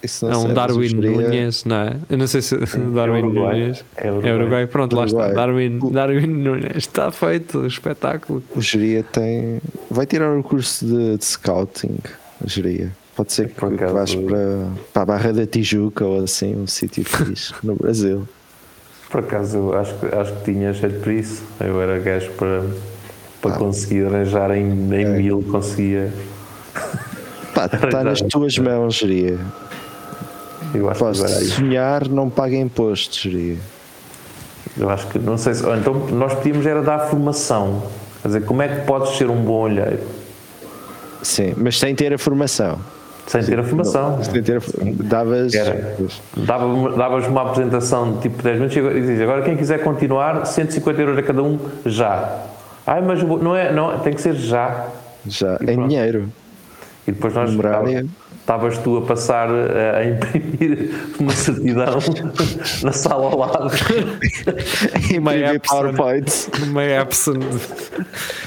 isso 0.00 0.24
não 0.26 0.32
é 0.32 0.36
um 0.36 0.54
Darwin 0.54 0.94
Nunes, 0.94 1.64
não 1.64 1.76
é? 1.76 1.96
Eu 2.08 2.18
não 2.18 2.26
sei 2.28 2.40
se 2.40 2.56
Darwin 2.94 3.18
Uruguai. 3.24 3.60
Nunes 3.60 3.84
É 3.96 4.06
é 4.06 4.12
Uruguai. 4.12 4.32
Uruguai. 4.34 4.66
Pronto, 4.68 4.94
lá 4.96 5.04
está. 5.06 5.16
Uruguai. 5.18 5.34
Darwin, 5.34 5.78
Darwin 5.90 6.26
Nunes 6.28 6.76
está 6.76 7.10
feito, 7.10 7.66
espetáculo. 7.66 8.40
O 8.54 8.60
Geria 8.62 9.02
tem. 9.02 9.60
Vai 9.90 10.06
tirar 10.06 10.36
o 10.38 10.42
curso 10.44 10.86
de, 10.86 11.16
de 11.16 11.24
scouting. 11.24 11.98
O 12.40 12.48
Geria. 12.48 12.92
Pode 13.16 13.32
ser 13.32 13.48
que 13.48 13.54
Por 13.56 13.74
acaso- 13.74 13.92
vais 13.94 14.14
para, 14.14 14.68
para 14.92 15.02
a 15.02 15.06
Barra 15.06 15.32
da 15.32 15.44
Tijuca 15.44 16.04
ou 16.04 16.22
assim, 16.22 16.54
um 16.54 16.68
sítio 16.68 17.02
fixe 17.04 17.52
no 17.64 17.74
Brasil. 17.74 18.22
Por 19.10 19.18
acaso, 19.20 19.72
acho 19.72 19.94
que, 19.98 20.06
acho 20.14 20.32
que 20.36 20.52
tinha 20.52 20.72
jeito 20.72 21.00
para 21.00 21.12
isso. 21.14 21.42
Eu 21.58 21.82
era 21.82 21.98
gajo 21.98 22.30
para, 22.32 22.62
para 23.40 23.52
conseguir 23.52 24.06
arranjar 24.06 24.50
em, 24.56 24.70
em 24.94 25.04
mil, 25.16 25.42
conseguia. 25.50 26.12
Pá, 27.54 27.66
está 27.72 28.02
nas 28.04 28.20
tuas 28.22 28.56
mãos, 28.58 28.94
Geria. 28.96 29.38
Eu 30.74 30.88
acho 30.90 30.98
que 30.98 31.04
Posso 31.04 31.24
é 31.24 31.28
sonhar, 31.28 32.08
não 32.08 32.28
paga 32.28 32.56
impostos, 32.56 33.20
Geria. 33.20 33.56
Eu 34.76 34.90
acho 34.90 35.06
que, 35.08 35.18
não 35.18 35.38
sei 35.38 35.54
se. 35.54 35.62
Então, 35.70 35.94
nós 36.10 36.34
pedimos 36.34 36.66
era 36.66 36.82
dar 36.82 36.98
formação. 37.08 37.82
Quer 38.22 38.28
dizer, 38.28 38.44
como 38.44 38.62
é 38.62 38.68
que 38.68 38.84
podes 38.86 39.16
ser 39.16 39.30
um 39.30 39.36
bom 39.42 39.60
olheiro 39.62 40.00
Sim, 41.22 41.54
mas 41.56 41.78
sem 41.78 41.94
ter 41.94 42.12
a 42.12 42.18
formação. 42.18 42.78
sem 43.26 43.42
ter 43.44 43.58
a 43.58 43.62
formação? 43.64 44.22
Sem 44.22 44.42
ter 44.42 44.56
a, 44.58 44.60
davas. 45.04 45.54
Era. 45.54 45.96
Dava- 46.36 46.96
Davas 46.96 47.26
uma 47.26 47.42
apresentação 47.42 48.14
de 48.14 48.20
tipo 48.22 48.42
10 48.42 48.56
minutos 48.56 48.76
e 48.76 48.80
e 48.80 49.00
dizes, 49.00 49.20
agora 49.20 49.42
quem 49.42 49.56
quiser 49.56 49.82
continuar, 49.82 50.44
150 50.44 51.00
euros 51.00 51.18
a 51.18 51.22
cada 51.22 51.42
um, 51.42 51.58
já. 51.86 52.38
Ai, 52.88 53.02
mas 53.02 53.22
o- 53.22 53.36
não 53.36 53.54
é, 53.54 53.70
não, 53.70 53.98
tem 53.98 54.14
que 54.14 54.20
ser 54.22 54.34
já. 54.34 54.86
Já, 55.26 55.58
E 55.60 55.64
em 55.70 55.74
pronto. 55.74 55.88
dinheiro. 55.88 56.32
E 57.06 57.12
depois 57.12 57.34
nós 57.34 57.50
estavas 58.40 58.78
tu 58.78 58.96
a 58.96 59.02
passar 59.02 59.48
eh, 59.50 59.92
a 59.98 60.04
imprimir 60.06 60.90
uma 61.20 61.32
certidão 61.32 61.98
na 62.82 62.92
sala 62.92 63.26
ao 63.26 63.38
lado. 63.38 63.70
Imprimir 65.12 65.54
Epson. 65.54 65.74
PowerPoint. 65.76 66.48
Uma 66.62 66.82
Epson. 66.84 67.34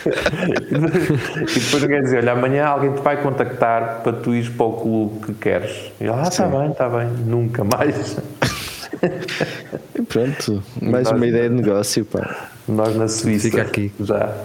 e 0.05 1.59
depois 1.59 1.85
quer 1.85 2.01
dizer, 2.01 2.17
olha, 2.19 2.31
amanhã 2.31 2.65
alguém 2.65 2.93
te 2.93 3.01
vai 3.01 3.21
contactar 3.21 4.01
para 4.03 4.13
tu 4.13 4.33
ires 4.33 4.49
para 4.49 4.65
o 4.65 4.73
clube 4.73 5.25
que 5.27 5.33
queres. 5.33 5.71
E 5.99 6.05
ele, 6.05 6.13
ah, 6.13 6.23
está 6.27 6.47
bem, 6.47 6.71
está 6.71 6.89
bem, 6.89 7.07
nunca 7.07 7.63
mais. 7.63 8.17
E 9.95 10.01
pronto, 10.03 10.63
mais 10.81 11.09
uma 11.11 11.25
ideia 11.27 11.49
de 11.49 11.55
negócio, 11.55 12.05
pá. 12.05 12.50
Nós 12.67 12.95
na 12.95 13.07
Suíça. 13.07 13.49
Fica 13.49 13.61
aqui. 13.63 13.91
Já. 13.99 14.35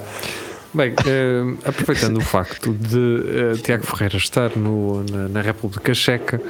Bem, 0.75 0.93
eh, 1.07 1.55
aproveitando 1.65 2.19
o 2.19 2.21
facto 2.21 2.75
de 2.75 2.99
eh, 2.99 3.53
Tiago 3.63 3.87
Ferreira 3.87 4.17
estar 4.19 4.55
no- 4.57 5.03
na, 5.05 5.29
na 5.29 5.41
República 5.41 5.95
Checa, 5.95 6.41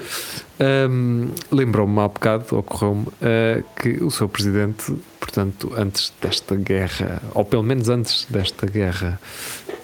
ehm, 0.58 1.28
lembrou-me 1.52 2.00
há 2.00 2.08
bocado, 2.08 2.58
ocorreu-me, 2.58 3.06
eh, 3.22 3.62
que 3.80 4.02
o 4.02 4.10
seu 4.10 4.28
presidente, 4.28 4.92
portanto, 5.20 5.72
antes 5.76 6.12
desta 6.20 6.56
guerra, 6.56 7.22
ou 7.34 7.44
pelo 7.44 7.62
menos 7.62 7.88
antes 7.88 8.26
desta 8.28 8.66
guerra 8.66 9.20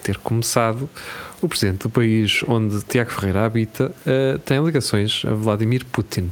ter 0.03 0.17
começado, 0.17 0.89
o 1.41 1.47
presidente 1.47 1.83
do 1.83 1.89
país 1.89 2.41
onde 2.47 2.81
Tiago 2.83 3.11
Ferreira 3.11 3.45
habita 3.45 3.93
tem 4.45 4.63
ligações 4.63 5.23
a 5.25 5.33
Vladimir 5.33 5.85
Putin. 5.85 6.29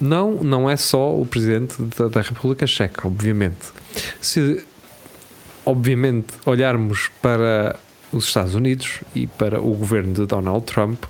Não, 0.00 0.32
não 0.42 0.68
é 0.68 0.76
só 0.76 1.14
o 1.18 1.24
presidente 1.24 1.80
da, 1.96 2.08
da 2.08 2.20
República 2.20 2.66
Checa, 2.66 3.06
obviamente. 3.06 3.66
Se 4.20 4.64
obviamente, 5.66 6.28
olharmos 6.46 7.10
para 7.20 7.76
os 8.12 8.28
Estados 8.28 8.54
Unidos 8.54 9.00
e 9.14 9.26
para 9.26 9.60
o 9.60 9.74
governo 9.74 10.14
de 10.14 10.24
Donald 10.24 10.64
Trump, 10.64 11.04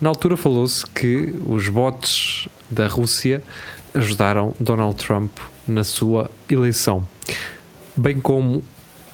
na 0.00 0.10
altura 0.10 0.36
falou-se 0.36 0.86
que 0.86 1.34
os 1.46 1.68
bots 1.68 2.48
da 2.70 2.86
Rússia 2.86 3.42
ajudaram 3.94 4.54
Donald 4.60 5.02
Trump 5.02 5.32
na 5.66 5.82
sua 5.82 6.30
eleição, 6.48 7.08
bem 7.96 8.20
como 8.20 8.62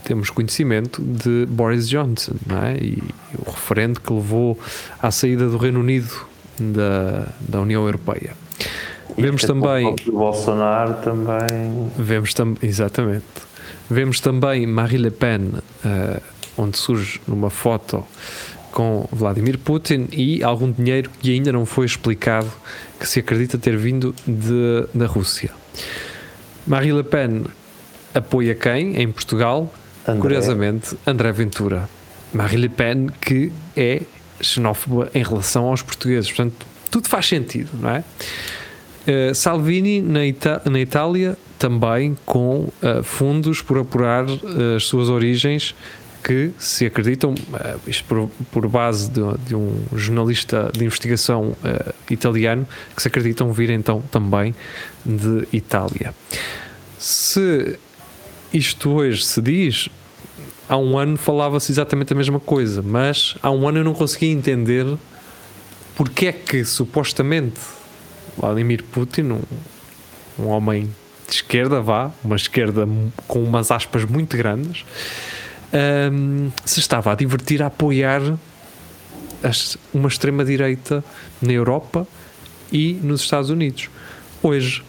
temos 0.02 0.30
conhecimento 0.30 1.00
de 1.00 1.46
Boris 1.46 1.88
Johnson 1.88 2.34
é? 2.66 2.76
e 2.82 3.02
o 3.38 3.50
referendo 3.50 4.00
que 4.00 4.12
levou 4.12 4.58
à 5.00 5.12
saída 5.12 5.48
do 5.48 5.56
Reino 5.56 5.78
Unido 5.78 6.12
da, 6.58 7.28
da 7.40 7.60
União 7.60 7.84
Europeia. 7.84 8.32
Vemos 9.16 9.42
também 9.42 9.94
O 10.06 10.12
Bolsonaro 10.12 10.94
também. 11.02 11.90
Vemos 11.96 12.34
também, 12.34 12.56
exatamente. 12.62 13.24
Vemos 13.90 14.20
também 14.20 14.66
Marie 14.66 14.98
Le 14.98 15.10
Pen, 15.10 15.52
eh, 15.84 16.20
onde 16.56 16.78
surge 16.78 17.20
numa 17.26 17.50
foto 17.50 18.06
com 18.70 19.06
Vladimir 19.12 19.58
Putin 19.58 20.08
e 20.10 20.42
algum 20.42 20.72
dinheiro 20.72 21.10
que 21.20 21.32
ainda 21.32 21.52
não 21.52 21.66
foi 21.66 21.84
explicado 21.84 22.50
que 22.98 23.06
se 23.06 23.20
acredita 23.20 23.58
ter 23.58 23.76
vindo 23.76 24.14
de, 24.26 24.86
da 24.94 25.06
Rússia. 25.06 25.50
Marie 26.66 26.92
Le 26.92 27.04
Pen 27.04 27.44
apoia 28.14 28.54
quem 28.54 29.00
em 29.00 29.10
Portugal? 29.10 29.72
André. 30.06 30.20
Curiosamente, 30.20 30.96
André 31.06 31.32
Ventura. 31.32 31.88
Marie 32.32 32.56
Le 32.56 32.68
Pen 32.68 33.08
que 33.20 33.52
é 33.76 34.02
xenófoba 34.40 35.10
em 35.14 35.22
relação 35.22 35.66
aos 35.66 35.82
portugueses. 35.82 36.30
Portanto, 36.30 36.66
tudo 36.90 37.08
faz 37.08 37.26
sentido, 37.26 37.70
não 37.74 37.90
é? 37.90 38.04
Uh, 39.02 39.34
Salvini 39.34 40.00
na, 40.00 40.24
Ita- 40.24 40.62
na 40.64 40.78
Itália 40.78 41.36
também 41.58 42.16
com 42.24 42.68
uh, 42.82 43.02
fundos 43.02 43.60
por 43.60 43.78
apurar 43.78 44.24
uh, 44.24 44.76
as 44.76 44.84
suas 44.84 45.08
origens 45.08 45.74
que 46.22 46.52
se 46.56 46.86
acreditam, 46.86 47.34
isto 47.84 48.04
por, 48.04 48.30
por 48.52 48.68
base 48.68 49.10
de, 49.10 49.20
de 49.44 49.56
um 49.56 49.76
jornalista 49.92 50.70
de 50.72 50.84
investigação 50.84 51.56
italiano, 52.08 52.64
que 52.94 53.02
se 53.02 53.08
acreditam 53.08 53.52
vir 53.52 53.70
então 53.70 54.00
também 54.02 54.54
de 55.04 55.48
Itália. 55.52 56.14
Se 56.96 57.76
isto 58.54 58.90
hoje 58.90 59.24
se 59.24 59.42
diz, 59.42 59.88
há 60.68 60.76
um 60.76 60.96
ano 60.96 61.16
falava-se 61.16 61.72
exatamente 61.72 62.12
a 62.12 62.16
mesma 62.16 62.38
coisa, 62.38 62.80
mas 62.82 63.34
há 63.42 63.50
um 63.50 63.66
ano 63.66 63.78
eu 63.78 63.84
não 63.84 63.92
conseguia 63.92 64.30
entender 64.30 64.86
porque 65.96 66.28
é 66.28 66.32
que 66.32 66.64
supostamente 66.64 67.60
Vladimir 68.36 68.82
Putin, 68.84 69.22
um, 69.32 69.40
um 70.38 70.48
homem 70.48 70.90
de 71.28 71.34
esquerda, 71.36 71.80
vá, 71.80 72.10
uma 72.24 72.36
esquerda 72.36 72.86
com 73.26 73.42
umas 73.42 73.70
aspas 73.70 74.04
muito 74.04 74.36
grandes, 74.36 74.84
hum, 76.12 76.50
se 76.64 76.80
estava 76.80 77.12
a 77.12 77.14
divertir 77.14 77.62
a 77.62 77.66
apoiar 77.66 78.20
as- 79.42 79.76
uma 79.92 80.08
extrema-direita 80.08 81.04
na 81.40 81.52
Europa 81.52 82.06
e 82.70 82.94
nos 83.02 83.22
Estados 83.22 83.50
Unidos. 83.50 83.88
Hoje 84.42 84.82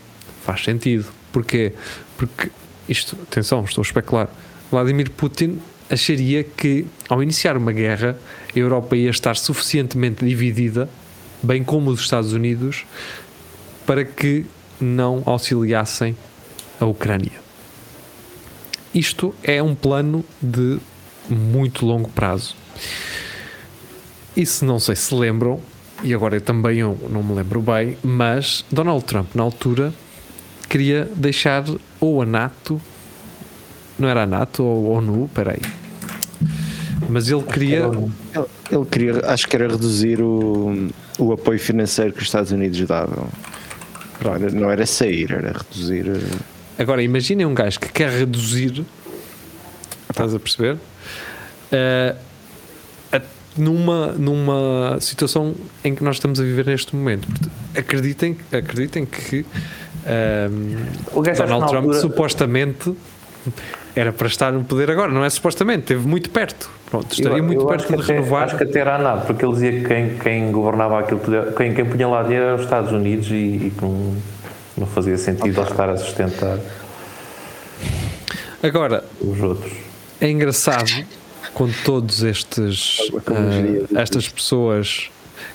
faz 0.46 0.64
sentido. 0.64 1.06
Porquê? 1.32 1.74
Porque 2.18 2.50
isto, 2.88 3.18
atenção, 3.24 3.64
estou 3.64 3.82
a 3.82 3.86
especular. 3.86 4.30
Vladimir 4.72 5.10
Putin 5.12 5.60
acharia 5.90 6.44
que 6.44 6.86
ao 7.10 7.22
iniciar 7.22 7.58
uma 7.58 7.72
guerra 7.72 8.18
a 8.56 8.60
Europa 8.60 8.96
ia 8.96 9.10
estar 9.10 9.36
suficientemente 9.36 10.26
dividida, 10.26 10.90
bem 11.42 11.64
como 11.64 11.90
os 11.90 12.00
Estados 12.02 12.34
Unidos, 12.34 12.86
para 13.86 14.04
que 14.06 14.46
não 14.80 15.24
auxiliassem 15.26 16.15
a 16.80 16.86
Ucrânia. 16.86 17.41
Isto 18.93 19.34
é 19.43 19.62
um 19.62 19.74
plano 19.74 20.24
de 20.41 20.80
muito 21.30 21.86
longo 21.86 22.10
prazo. 22.10 22.56
E 24.36 24.46
se 24.46 24.65
não 24.65 24.80
sei 24.80 24.96
se 24.96 25.13
lembram, 25.13 25.60
e 26.04 26.13
agora 26.13 26.36
eu 26.36 26.41
também 26.41 26.82
não 26.82 27.24
me 27.24 27.34
lembro 27.34 27.62
bem, 27.62 27.98
mas 28.04 28.65
Donald 28.72 29.04
Trump, 29.06 29.34
na 29.36 29.43
altura, 29.43 29.93
queria 30.69 31.10
deixar 31.15 31.63
ou 32.00 32.22
a 32.22 32.26
NATO, 32.26 32.82
não 33.98 34.08
era 34.08 34.24
a 34.24 34.26
NATO 34.26 34.63
ou 34.63 34.96
a 34.96 34.98
ONU, 34.98 35.30
peraí, 35.34 35.62
mas 37.10 37.30
ele 37.30 37.43
queria. 37.43 37.91
Ele 38.72 38.86
queria, 38.86 39.26
acho 39.28 39.48
que 39.48 39.56
era 39.56 39.67
reduzir 39.67 40.19
o, 40.19 40.89
o 41.19 41.32
apoio 41.32 41.60
financeiro 41.60 42.12
que 42.12 42.19
os 42.19 42.26
Estados 42.26 42.52
Unidos 42.52 42.80
davam. 42.88 43.28
Não 44.21 44.34
era, 44.36 44.52
não 44.52 44.71
era 44.71 44.86
sair, 44.86 45.32
era 45.32 45.54
reduzir. 45.54 46.08
eh, 46.08 46.82
Agora 46.82 47.02
imaginem 47.04 47.45
um 47.45 47.54
gajo 47.54 47.80
que 47.80 47.91
quer 47.91 48.10
reduzir, 48.10 48.84
estás 50.10 50.34
a 50.34 50.39
perceber? 50.39 50.78
Eh, 51.71 52.15
a- 53.12 53.21
numa, 53.58 54.08
numa 54.13 54.97
situação 54.99 55.54
em 55.84 55.93
que 55.93 56.04
nós 56.04 56.15
estamos 56.15 56.39
a 56.39 56.43
viver 56.43 56.65
neste 56.65 56.95
momento. 56.95 57.28
Acreditem, 57.76 58.38
acreditem 58.52 59.06
que 59.06 59.21
que 59.23 59.45
Donald 61.45 61.62
na 61.62 61.67
Trump 61.67 61.86
altura- 61.86 61.99
supostamente 62.02 62.93
era 63.95 64.12
para 64.12 64.28
estar 64.28 64.52
no 64.52 64.63
poder 64.63 64.89
agora, 64.89 65.12
não 65.12 65.23
é 65.23 65.30
supostamente, 65.30 65.82
esteve 65.82 66.08
muito 66.08 66.30
perto. 66.30 66.69
Pronto, 66.94 67.12
estaria 67.12 67.40
Eu- 67.40 67.44
muito 67.44 67.62
eu 67.62 67.66
perto 67.66 67.88
de 67.88 68.04
até- 68.04 68.14
renovar. 68.14 68.44
Acho 68.44 68.56
que 68.58 68.64
até 68.66 68.80
era 68.82 68.96
a 68.98 69.00
NATO, 69.00 69.26
porque 69.26 69.44
ele 69.44 69.54
dizia 69.54 69.72
que 69.72 69.84
quem, 69.88 70.16
quem 70.20 70.52
governava 70.52 71.00
aquilo, 71.00 71.20
quem, 71.58 71.74
quem 71.74 71.86
punha 71.86 72.08
lá 72.08 72.22
dinheiro 72.22 72.46
era 72.46 72.56
os 72.56 72.62
Estados 72.62 72.92
Unidos 72.92 73.30
e, 73.32 73.34
e 73.34 73.74
que 73.76 73.82
não, 73.82 74.16
não 74.78 74.86
fazia 74.86 75.18
sentido 75.18 75.60
ele 75.60 75.70
estar 75.72 75.90
a 75.90 75.98
sustentar 75.98 76.60
Agora, 78.62 79.04
os 79.20 79.42
outros. 79.42 79.72
é 80.22 80.30
engraçado 80.30 81.04
com 81.54 81.68
todos 81.84 82.22
estes 82.24 82.98
tudo 83.26 83.98
estas 84.00 84.30
pessoas 84.30 85.10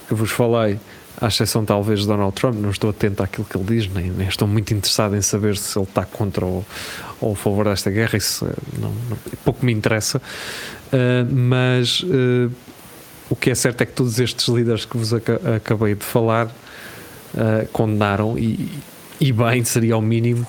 que 0.09 0.15
vos 0.15 0.31
falei, 0.31 0.79
à 1.21 1.29
exceção 1.29 1.65
talvez 1.65 2.01
de 2.01 2.07
Donald 2.07 2.35
Trump, 2.35 2.57
não 2.57 2.71
estou 2.71 2.91
atento 2.91 3.23
àquilo 3.23 3.47
que 3.49 3.57
ele 3.57 3.65
diz, 3.65 3.89
nem, 3.93 4.11
nem 4.11 4.29
estou 4.29 4.47
muito 4.47 4.73
interessado 4.75 5.17
em 5.17 5.23
saber 5.23 5.57
se 5.57 5.79
ele 5.79 5.87
está 5.87 6.05
contra 6.05 6.45
ou, 6.45 6.65
ou 7.21 7.33
a 7.33 7.37
favor 7.37 7.65
desta 7.65 7.91
guerra, 7.91 8.17
isso 8.17 8.47
eh, 8.47 8.53
não, 8.81 8.91
não- 9.11 9.19
pouco 9.45 9.65
me 9.65 9.73
interessa. 9.73 10.21
Ah, 10.93 11.27
mas 11.31 12.05
ah, 12.07 12.51
o 13.31 13.37
que 13.37 13.51
é 13.51 13.55
certo 13.55 13.83
é 13.83 13.87
que 13.87 13.93
todos 13.93 14.19
estes 14.21 14.47
líderes 14.49 14.85
que 14.85 14.97
vos 14.97 15.13
aca- 15.13 15.41
acabei 15.57 15.95
de 15.95 16.05
falar 16.05 16.49
ah, 17.37 17.67
condenaram 17.73 18.39
e, 18.39 18.69
e 19.21 19.33
bem 19.33 19.65
seria 19.65 19.95
ao 19.95 20.01
mínimo 20.03 20.47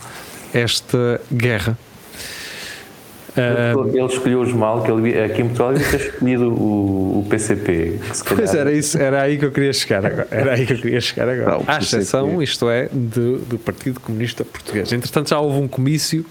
esta 0.54 1.20
guerra. 1.34 1.78
Ah, 3.40 3.74
Ele 3.94 4.06
escolheu 4.06 4.42
os 4.42 4.52
mal, 4.54 4.84
que 4.84 4.92
ele, 4.92 5.20
aqui 5.22 5.42
em 5.42 5.46
Portugal 5.46 5.74
ele 5.74 5.84
ter 5.84 6.00
escolhido 6.02 6.50
o, 6.54 7.20
o 7.20 7.26
PCP. 7.30 8.00
Pois 8.36 8.54
era 8.54 8.72
isso, 8.72 8.98
era 8.98 9.22
aí 9.22 9.38
que 9.38 9.46
eu 9.46 9.52
queria 9.52 9.72
chegar 9.74 10.06
agora. 10.06 10.28
Era 10.32 10.54
aí 10.54 10.66
que 10.66 10.74
eu 10.74 10.78
queria 10.78 11.02
chegar 11.02 11.30
agora. 11.30 11.52
Não, 11.58 11.64
À 11.68 11.78
exceção, 11.80 12.42
isto 12.42 12.70
é, 12.70 12.90
de- 12.92 13.38
do 13.40 13.58
Partido 13.58 14.00
Comunista 14.00 14.44
Português. 14.46 14.92
Entretanto, 14.92 15.30
já 15.30 15.40
houve 15.40 15.60
um 15.60 15.68
comício. 15.68 16.26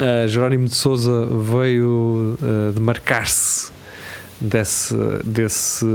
uh, 0.00 0.28
Jerónimo 0.28 0.66
de 0.68 0.74
Souza 0.74 1.26
veio 1.26 2.36
uh, 2.42 2.72
demarcar-se 2.72 3.72
desse, 4.40 4.94
desse, 5.24 5.86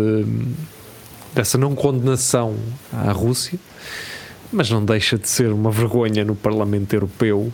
dessa 1.33 1.57
não 1.57 1.75
condenação 1.75 2.55
à 2.91 3.11
Rússia, 3.11 3.59
mas 4.51 4.69
não 4.69 4.83
deixa 4.83 5.17
de 5.17 5.27
ser 5.29 5.51
uma 5.51 5.69
vergonha 5.71 6.23
no 6.25 6.35
Parlamento 6.35 6.93
Europeu. 6.93 7.51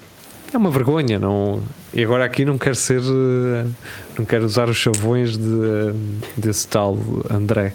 É 0.55 0.57
uma 0.57 0.71
vergonha, 0.71 1.19
não. 1.19 1.61
E 1.93 2.01
agora 2.01 2.23
aqui 2.23 2.45
não 2.45 2.57
quero 2.57 2.75
ser. 2.75 3.01
uh, 3.01 3.69
Não 4.17 4.23
quero 4.23 4.45
usar 4.45 4.69
os 4.69 4.77
chavões 4.77 5.37
de, 5.37 5.93
desse 6.37 6.65
tal 6.65 6.97
André. 7.29 7.73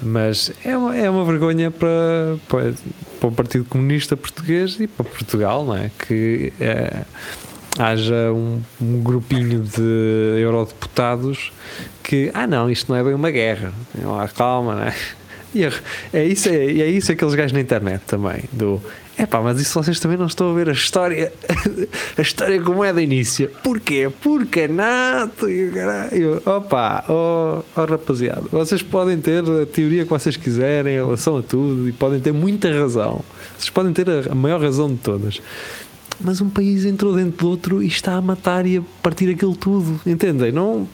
Mas 0.00 0.50
é 0.64 0.74
uma, 0.74 0.96
é 0.96 1.10
uma 1.10 1.22
vergonha 1.26 1.70
para, 1.70 2.38
para, 2.48 2.72
para 3.20 3.28
o 3.28 3.32
Partido 3.32 3.66
Comunista 3.66 4.16
Português 4.16 4.80
e 4.80 4.86
para 4.86 5.04
Portugal, 5.04 5.66
não 5.66 5.76
é? 5.76 5.90
Que 6.06 6.50
eh, 6.58 7.02
haja 7.78 8.32
um, 8.32 8.62
um 8.80 9.02
grupinho 9.02 9.60
de 9.60 10.40
eurodeputados 10.40 11.52
que, 12.02 12.30
ah 12.32 12.46
não, 12.46 12.70
isto 12.70 12.90
não 12.90 12.98
é 12.98 13.04
bem 13.04 13.12
uma 13.12 13.30
guerra. 13.30 13.70
Ah, 14.02 14.26
calma, 14.34 14.76
não 14.76 14.82
é? 14.84 14.94
E 15.54 15.62
é, 15.64 15.72
é 16.14 16.24
isso, 16.24 16.48
é, 16.48 16.54
é 16.54 16.86
isso 16.88 17.12
aqueles 17.12 17.34
gajos 17.34 17.52
na 17.52 17.60
internet 17.60 18.00
também, 18.06 18.44
do 18.52 18.80
é 19.18 19.26
pá, 19.26 19.40
mas 19.40 19.60
isso 19.60 19.74
vocês 19.74 19.98
também 19.98 20.16
não 20.16 20.26
estão 20.26 20.52
a 20.52 20.54
ver 20.54 20.68
a 20.68 20.72
história, 20.72 21.32
a 22.16 22.22
história 22.22 22.62
como 22.62 22.84
é 22.84 22.92
do 22.92 23.00
início. 23.00 23.50
Porquê? 23.64 24.08
Porque 24.22 24.68
nato 24.68 25.50
e 25.50 25.72
caralho. 25.72 26.40
Opa, 26.46 27.04
oh, 27.08 27.64
oh 27.76 27.84
rapaziada, 27.84 28.42
vocês 28.52 28.80
podem 28.80 29.20
ter 29.20 29.42
a 29.42 29.66
teoria 29.66 30.04
que 30.04 30.10
vocês 30.10 30.36
quiserem 30.36 30.94
em 30.94 31.04
relação 31.04 31.36
a 31.36 31.42
tudo 31.42 31.88
e 31.88 31.92
podem 31.92 32.20
ter 32.20 32.32
muita 32.32 32.70
razão. 32.70 33.24
Vocês 33.58 33.70
podem 33.70 33.92
ter 33.92 34.08
a, 34.08 34.30
a 34.30 34.34
maior 34.36 34.60
razão 34.60 34.88
de 34.88 34.98
todas. 34.98 35.42
Mas 36.20 36.40
um 36.40 36.48
país 36.48 36.84
entrou 36.84 37.12
dentro 37.12 37.38
do 37.38 37.48
outro 37.48 37.82
e 37.82 37.88
está 37.88 38.14
a 38.14 38.22
matar 38.22 38.66
e 38.66 38.76
a 38.76 38.82
partir 39.02 39.28
aquilo 39.30 39.56
tudo. 39.56 40.00
Entendem? 40.06 40.52
Não. 40.52 40.88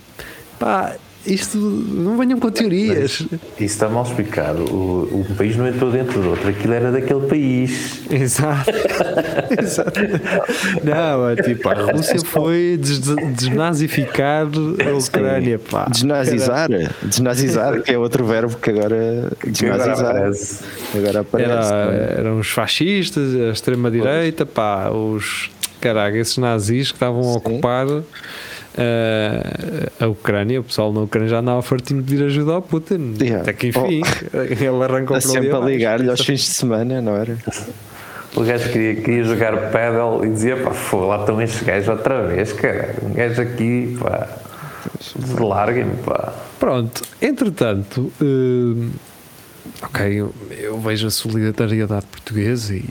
Pá, 0.59 0.97
isto. 1.27 1.57
Não 1.59 2.17
venham 2.19 2.39
com 2.39 2.51
teorias. 2.51 3.21
Isso 3.21 3.29
está 3.59 3.89
mal 3.89 4.03
explicado. 4.05 4.63
O, 4.73 5.21
o 5.21 5.35
país 5.37 5.57
não 5.57 5.67
entrou 5.67 5.91
dentro 5.91 6.21
do 6.21 6.31
outro, 6.31 6.49
aquilo 6.49 6.73
era 6.75 6.91
daquele 6.93 7.27
país. 7.27 8.01
Exato. 8.11 8.71
Exato. 9.61 10.01
Não, 10.83 11.29
é 11.31 11.37
tipo, 11.37 11.69
a 11.69 11.75
Rússia 11.75 12.19
foi 12.25 12.79
des- 12.81 13.01
desnazificar 13.35 14.47
a 14.47 14.97
Ucrânia, 14.97 15.59
pá. 15.59 15.87
Desnazizar, 15.91 16.69
desnazizar, 17.03 17.83
que 17.83 17.93
é 17.93 17.99
outro 17.99 18.25
verbo 18.25 18.57
que 18.57 18.71
agora 18.71 19.31
desnazizar. 19.47 20.11
aparece. 20.11 20.65
Agora 20.95 21.21
aparece. 21.21 21.51
Era, 21.51 22.15
eram 22.21 22.39
os 22.39 22.49
fascistas, 22.51 23.35
a 23.35 23.51
extrema-direita, 23.53 24.45
pá, 24.47 24.91
os. 24.91 25.51
Caraca, 25.81 26.17
esses 26.17 26.39
nazis 26.39 26.89
que 26.91 26.97
estavam 26.97 27.21
a 27.21 27.25
Sim. 27.33 27.37
ocupar 27.37 27.87
eh, 28.77 29.89
a 30.01 30.07
Ucrânia, 30.09 30.61
o 30.61 30.65
pessoal 30.65 30.93
na 30.93 31.01
Ucrânia 31.01 31.29
já 31.29 31.39
andava 31.39 31.63
fartinho 31.63 32.03
de 32.03 32.11
pedir 32.11 32.25
ajuda 32.25 32.55
ao 32.55 32.63
Putin. 32.63 33.15
Yeah. 33.21 33.43
Até 33.43 33.53
que 33.53 33.69
enfim, 33.69 34.03
ele 34.35 34.85
arrancou 34.85 35.17
Está 35.17 35.33
para 35.33 35.43
sempre 35.43 35.57
a 35.57 35.61
ligar-lhe 35.61 36.11
aos 36.11 36.21
fins 36.21 36.41
de 36.41 36.55
semana, 36.55 37.01
não 37.01 37.17
era? 37.17 37.39
O 38.35 38.43
gajo 38.43 38.69
queria, 38.71 38.97
queria 38.97 39.25
jogar 39.25 39.71
paddle 39.71 40.25
e 40.25 40.31
dizia, 40.31 40.57
pá, 40.57 40.73
fogo, 40.73 41.07
lá 41.07 41.21
estão 41.21 41.41
estes 41.41 41.63
gajos 41.63 41.89
outra 41.89 42.27
vez, 42.27 42.53
cara. 42.53 42.97
Um 43.03 43.13
gajo 43.13 43.41
aqui, 43.41 43.97
pá, 44.01 44.29
larguem-me, 45.39 45.97
pá. 45.99 46.33
Pronto, 46.59 47.03
entretanto, 47.23 48.13
hum, 48.21 48.91
ok, 49.83 50.07
eu, 50.21 50.35
eu 50.51 50.81
vejo 50.81 51.07
a 51.07 51.11
solidariedade 51.11 52.07
portuguesa 52.07 52.75
e, 52.75 52.85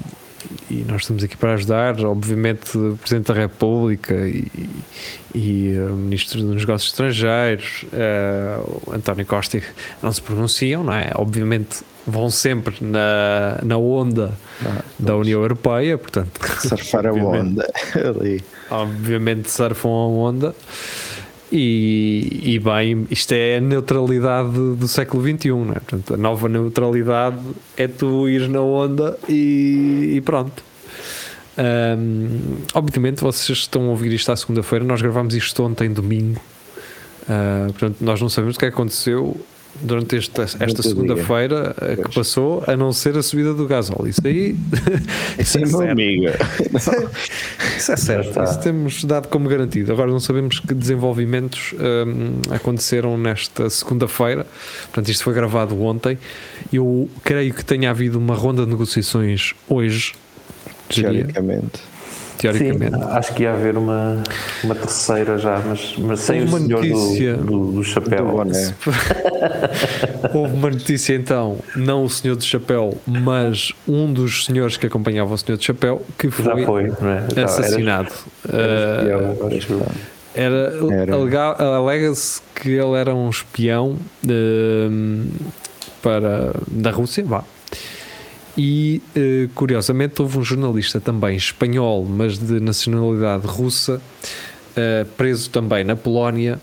e 0.73 0.83
nós 0.87 1.01
estamos 1.01 1.23
aqui 1.23 1.37
para 1.37 1.53
ajudar. 1.53 2.03
Obviamente, 2.03 2.75
o 2.77 2.97
Presidente 2.97 3.27
da 3.27 3.33
República 3.33 4.13
e, 4.27 4.47
e 5.35 5.77
o 5.77 5.93
Ministro 5.93 6.41
dos 6.41 6.61
Negócios 6.61 6.91
Estrangeiros, 6.91 7.85
eh, 7.93 8.57
o 8.87 8.93
António 8.93 9.25
Costa, 9.25 9.61
não 10.01 10.11
se 10.11 10.21
pronunciam, 10.21 10.83
não 10.83 10.93
é? 10.93 11.11
Obviamente, 11.15 11.83
vão 12.07 12.29
sempre 12.29 12.75
na, 12.81 13.59
na 13.63 13.77
onda 13.77 14.33
da 14.97 15.15
União 15.15 15.41
Europeia, 15.41 15.97
portanto, 15.97 16.39
Surfar 16.59 17.05
a 17.05 17.13
onda 17.13 17.67
ali. 17.95 18.43
obviamente 18.69 19.49
surfam 19.49 19.89
a 19.89 20.07
onda 20.07 20.55
e, 21.55 22.55
e 22.55 22.59
bem, 22.59 23.05
isto 23.11 23.31
é 23.31 23.57
a 23.57 23.61
neutralidade 23.61 24.75
do 24.75 24.87
século 24.87 25.21
XXI, 25.21 25.49
não 25.49 25.71
é? 25.71 25.79
Portanto, 25.79 26.15
a 26.15 26.17
nova 26.17 26.49
neutralidade 26.49 27.37
é 27.77 27.87
tu 27.87 28.27
ir 28.27 28.49
na 28.49 28.59
onda 28.59 29.15
e, 29.29 30.13
e 30.15 30.21
pronto. 30.21 30.63
Ahm, 31.55 32.63
obviamente 32.73 33.21
vocês 33.21 33.59
estão 33.59 33.83
a 33.83 33.89
ouvir 33.89 34.11
isto 34.13 34.31
à 34.31 34.35
segunda-feira, 34.35 34.83
nós 34.83 34.99
gravámos 34.99 35.35
isto 35.35 35.63
ontem, 35.63 35.93
domingo. 35.93 36.41
Ah, 37.29 37.67
portanto, 37.67 37.97
nós 38.01 38.19
não 38.19 38.29
sabemos 38.29 38.55
o 38.55 38.59
que 38.59 38.65
é 38.65 38.69
que 38.69 38.73
aconteceu 38.73 39.39
durante 39.81 40.17
esta, 40.17 40.43
esta 40.43 40.83
segunda-feira 40.83 41.75
ah, 41.79 41.95
que 41.95 42.13
passou, 42.13 42.63
a 42.67 42.75
não 42.75 42.91
ser 42.93 43.17
a 43.17 43.23
subida 43.23 43.53
do 43.53 43.67
gasóleo. 43.67 44.07
Isso 44.07 44.21
aí, 44.25 44.55
isso 45.39 45.57
é 45.57 45.65
Sim, 45.65 45.71
meu 45.71 45.79
certo. 45.79 45.91
amigo. 45.91 46.25
Isso 47.77 47.91
é 47.91 47.97
certo, 47.97 48.41
isso 48.41 48.59
temos 48.61 49.03
dado 49.03 49.27
como 49.27 49.49
garantido. 49.49 49.91
Agora 49.91 50.09
não 50.09 50.19
sabemos 50.19 50.59
que 50.59 50.73
desenvolvimentos 50.73 51.73
hum, 51.73 52.39
aconteceram 52.49 53.17
nesta 53.17 53.69
segunda-feira. 53.69 54.45
Portanto, 54.83 55.09
isto 55.09 55.23
foi 55.23 55.33
gravado 55.33 55.81
ontem. 55.81 56.17
Eu 56.71 57.09
creio 57.23 57.53
que 57.53 57.65
tenha 57.65 57.89
havido 57.89 58.17
uma 58.17 58.35
ronda 58.35 58.63
de 58.63 58.71
negociações 58.71 59.53
hoje, 59.67 60.13
Teoricamente. 60.87 61.81
Teoricamente. 62.51 62.95
Sim, 62.97 63.03
acho 63.11 63.33
que 63.33 63.43
ia 63.43 63.53
haver 63.53 63.77
uma, 63.77 64.21
uma 64.63 64.75
terceira 64.75 65.37
já, 65.37 65.59
mas, 65.65 65.95
mas 65.97 66.19
sem 66.19 66.41
Houve 66.41 66.53
o 66.53 66.57
senhor 66.59 66.85
notícia 66.85 67.33
do, 67.37 67.43
do, 67.43 67.71
do 67.73 67.83
chapéu. 67.83 68.25
Do 68.25 68.31
boné. 68.31 68.75
Houve 70.33 70.53
uma 70.53 70.69
notícia 70.69 71.15
então, 71.15 71.57
não 71.75 72.03
o 72.05 72.09
senhor 72.09 72.35
de 72.35 72.45
chapéu, 72.45 72.97
mas 73.07 73.71
um 73.87 74.11
dos 74.11 74.45
senhores 74.45 74.77
que 74.77 74.85
acompanhava 74.87 75.33
o 75.33 75.37
senhor 75.37 75.57
de 75.57 75.65
chapéu 75.65 76.01
que 76.17 76.29
Já 76.29 76.51
foi, 76.65 76.65
foi, 76.65 76.83
é? 76.83 76.91
Já 76.95 77.41
era- 77.41 77.45
assassinado. 77.45 78.13
era 78.51 79.55
espião. 79.55 79.87
Era, 80.35 80.73
Era. 80.91 81.13
alega- 81.15 81.63
alega-se 81.77 82.41
que 82.55 82.69
ele 82.71 82.95
era 82.97 83.13
um 83.13 83.29
espião 83.29 83.97
hum, 84.27 85.27
para, 86.01 86.53
da 86.67 86.89
Rússia, 86.89 87.23
vá. 87.23 87.43
E 88.57 89.01
eh, 89.15 89.49
curiosamente 89.55 90.21
houve 90.21 90.37
um 90.37 90.43
jornalista 90.43 91.01
também 91.01 91.35
espanhol, 91.35 92.05
mas 92.05 92.37
de 92.37 92.59
nacionalidade 92.59 93.47
russa, 93.47 93.99
eh, 94.75 95.05
preso 95.17 95.49
também 95.49 95.83
na 95.83 95.95
Polónia 95.95 96.59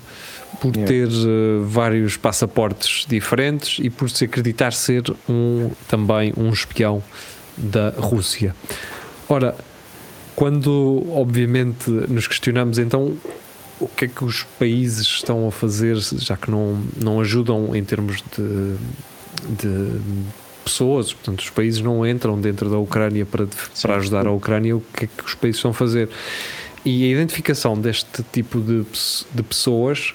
por 0.61 0.77
Yeah. 0.77 0.87
ter 0.87 1.09
eh, 1.09 1.65
vários 1.65 2.17
passaportes 2.17 3.07
diferentes 3.09 3.79
e 3.81 3.91
por 3.91 4.11
se 4.11 4.25
acreditar 4.25 4.73
ser 4.73 5.03
um, 5.29 5.71
também 5.89 6.33
um 6.37 6.51
espião 6.51 7.03
da 7.57 7.91
Rússia. 7.91 8.55
Ora, 9.29 9.57
quando 10.37 11.07
obviamente 11.11 11.91
nos 11.91 12.27
questionamos 12.27 12.79
então 12.79 13.17
o 13.81 13.89
que 13.89 14.05
é 14.05 14.09
que 14.09 14.25
os 14.25 14.43
países 14.59 15.07
estão 15.07 15.49
a 15.49 15.51
fazer, 15.51 15.97
já 15.97 16.37
que 16.37 16.51
não, 16.51 16.81
não 16.97 17.21
ajudam 17.21 17.75
em 17.75 17.83
termos 17.83 18.23
de, 18.37 18.77
de 19.57 20.01
pessoas, 20.65 21.13
portanto, 21.13 21.41
os 21.41 21.51
países 21.51 21.81
não 21.81 22.07
entram 22.07 22.41
dentro 22.41 22.69
da 22.71 22.79
Ucrânia 22.79 23.27
para, 23.27 23.47
para 23.83 23.97
ajudar 23.97 24.27
a 24.27 24.31
Ucrânia, 24.33 24.77
o 24.77 24.81
que 24.95 25.05
é 25.05 25.09
que 25.09 25.25
os 25.25 25.35
países 25.35 25.61
a 25.65 25.73
fazer? 25.73 26.09
E 26.85 27.05
a 27.05 27.09
identificação 27.09 27.75
deste 27.79 28.23
tipo 28.33 28.61
de, 28.61 28.85
de 29.35 29.43
pessoas 29.43 30.15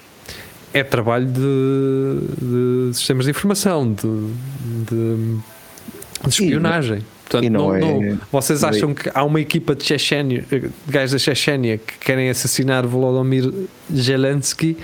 é 0.74 0.82
trabalho 0.82 1.26
de, 1.26 2.90
de 2.90 2.94
sistemas 2.96 3.24
de 3.24 3.30
informação, 3.30 3.90
de, 3.92 4.02
de, 4.02 5.36
de 6.22 6.28
espionagem. 6.28 7.02
Portanto, 7.28 7.50
não 7.50 7.68
não, 7.68 7.74
é- 7.76 7.80
não- 8.10 8.18
vocês 8.30 8.62
acham 8.62 8.94
que 8.94 9.10
há 9.12 9.24
uma 9.24 9.40
equipa 9.40 9.74
de 9.74 9.84
Chechênia, 9.84 10.44
de 10.50 10.70
gajos 10.88 11.12
da 11.12 11.18
Chechênia 11.18 11.78
que 11.78 11.98
querem 11.98 12.28
assassinar 12.30 12.86
Volodymyr 12.86 13.52
Zelensky 13.92 14.76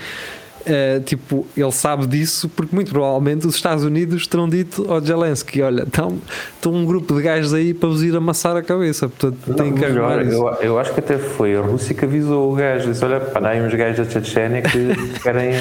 Uh, 0.65 1.01
tipo, 1.03 1.45
ele 1.57 1.71
sabe 1.73 2.07
disso 2.07 2.47
porque 2.47 2.73
muito 2.73 2.89
provavelmente 2.89 3.45
os 3.45 3.55
Estados 3.55 3.83
Unidos 3.83 4.25
terão 4.27 4.47
dito 4.47 4.85
ao 4.91 5.01
Zelensky: 5.01 5.61
olha, 5.61 5.83
estão 5.83 6.17
um 6.65 6.85
grupo 6.85 7.13
de 7.15 7.21
gajos 7.21 7.53
aí 7.53 7.73
para 7.73 7.89
vos 7.89 8.01
ir 8.01 8.15
amassar 8.15 8.55
a 8.55 8.61
cabeça. 8.63 9.09
Portanto, 9.09 9.53
tem 9.55 9.73
que 9.73 9.81
melhor, 9.81 10.11
arrumar 10.19 10.23
isso. 10.23 10.37
eu, 10.61 10.67
eu 10.71 10.79
acho 10.79 10.93
que 10.93 11.01
até 11.01 11.17
foi 11.17 11.53
a 11.57 11.59
Rússia 11.61 11.93
que 11.93 12.05
avisou 12.05 12.53
o 12.53 12.55
gajo. 12.55 12.89
Disse: 12.89 13.03
olha, 13.03 13.19
pá, 13.19 13.41
dá 13.41 13.49
aí 13.49 13.61
uns 13.61 13.73
gajos 13.73 14.07
da 14.07 14.21
Chechênia 14.21 14.61
que 14.61 14.95
querem, 15.21 15.51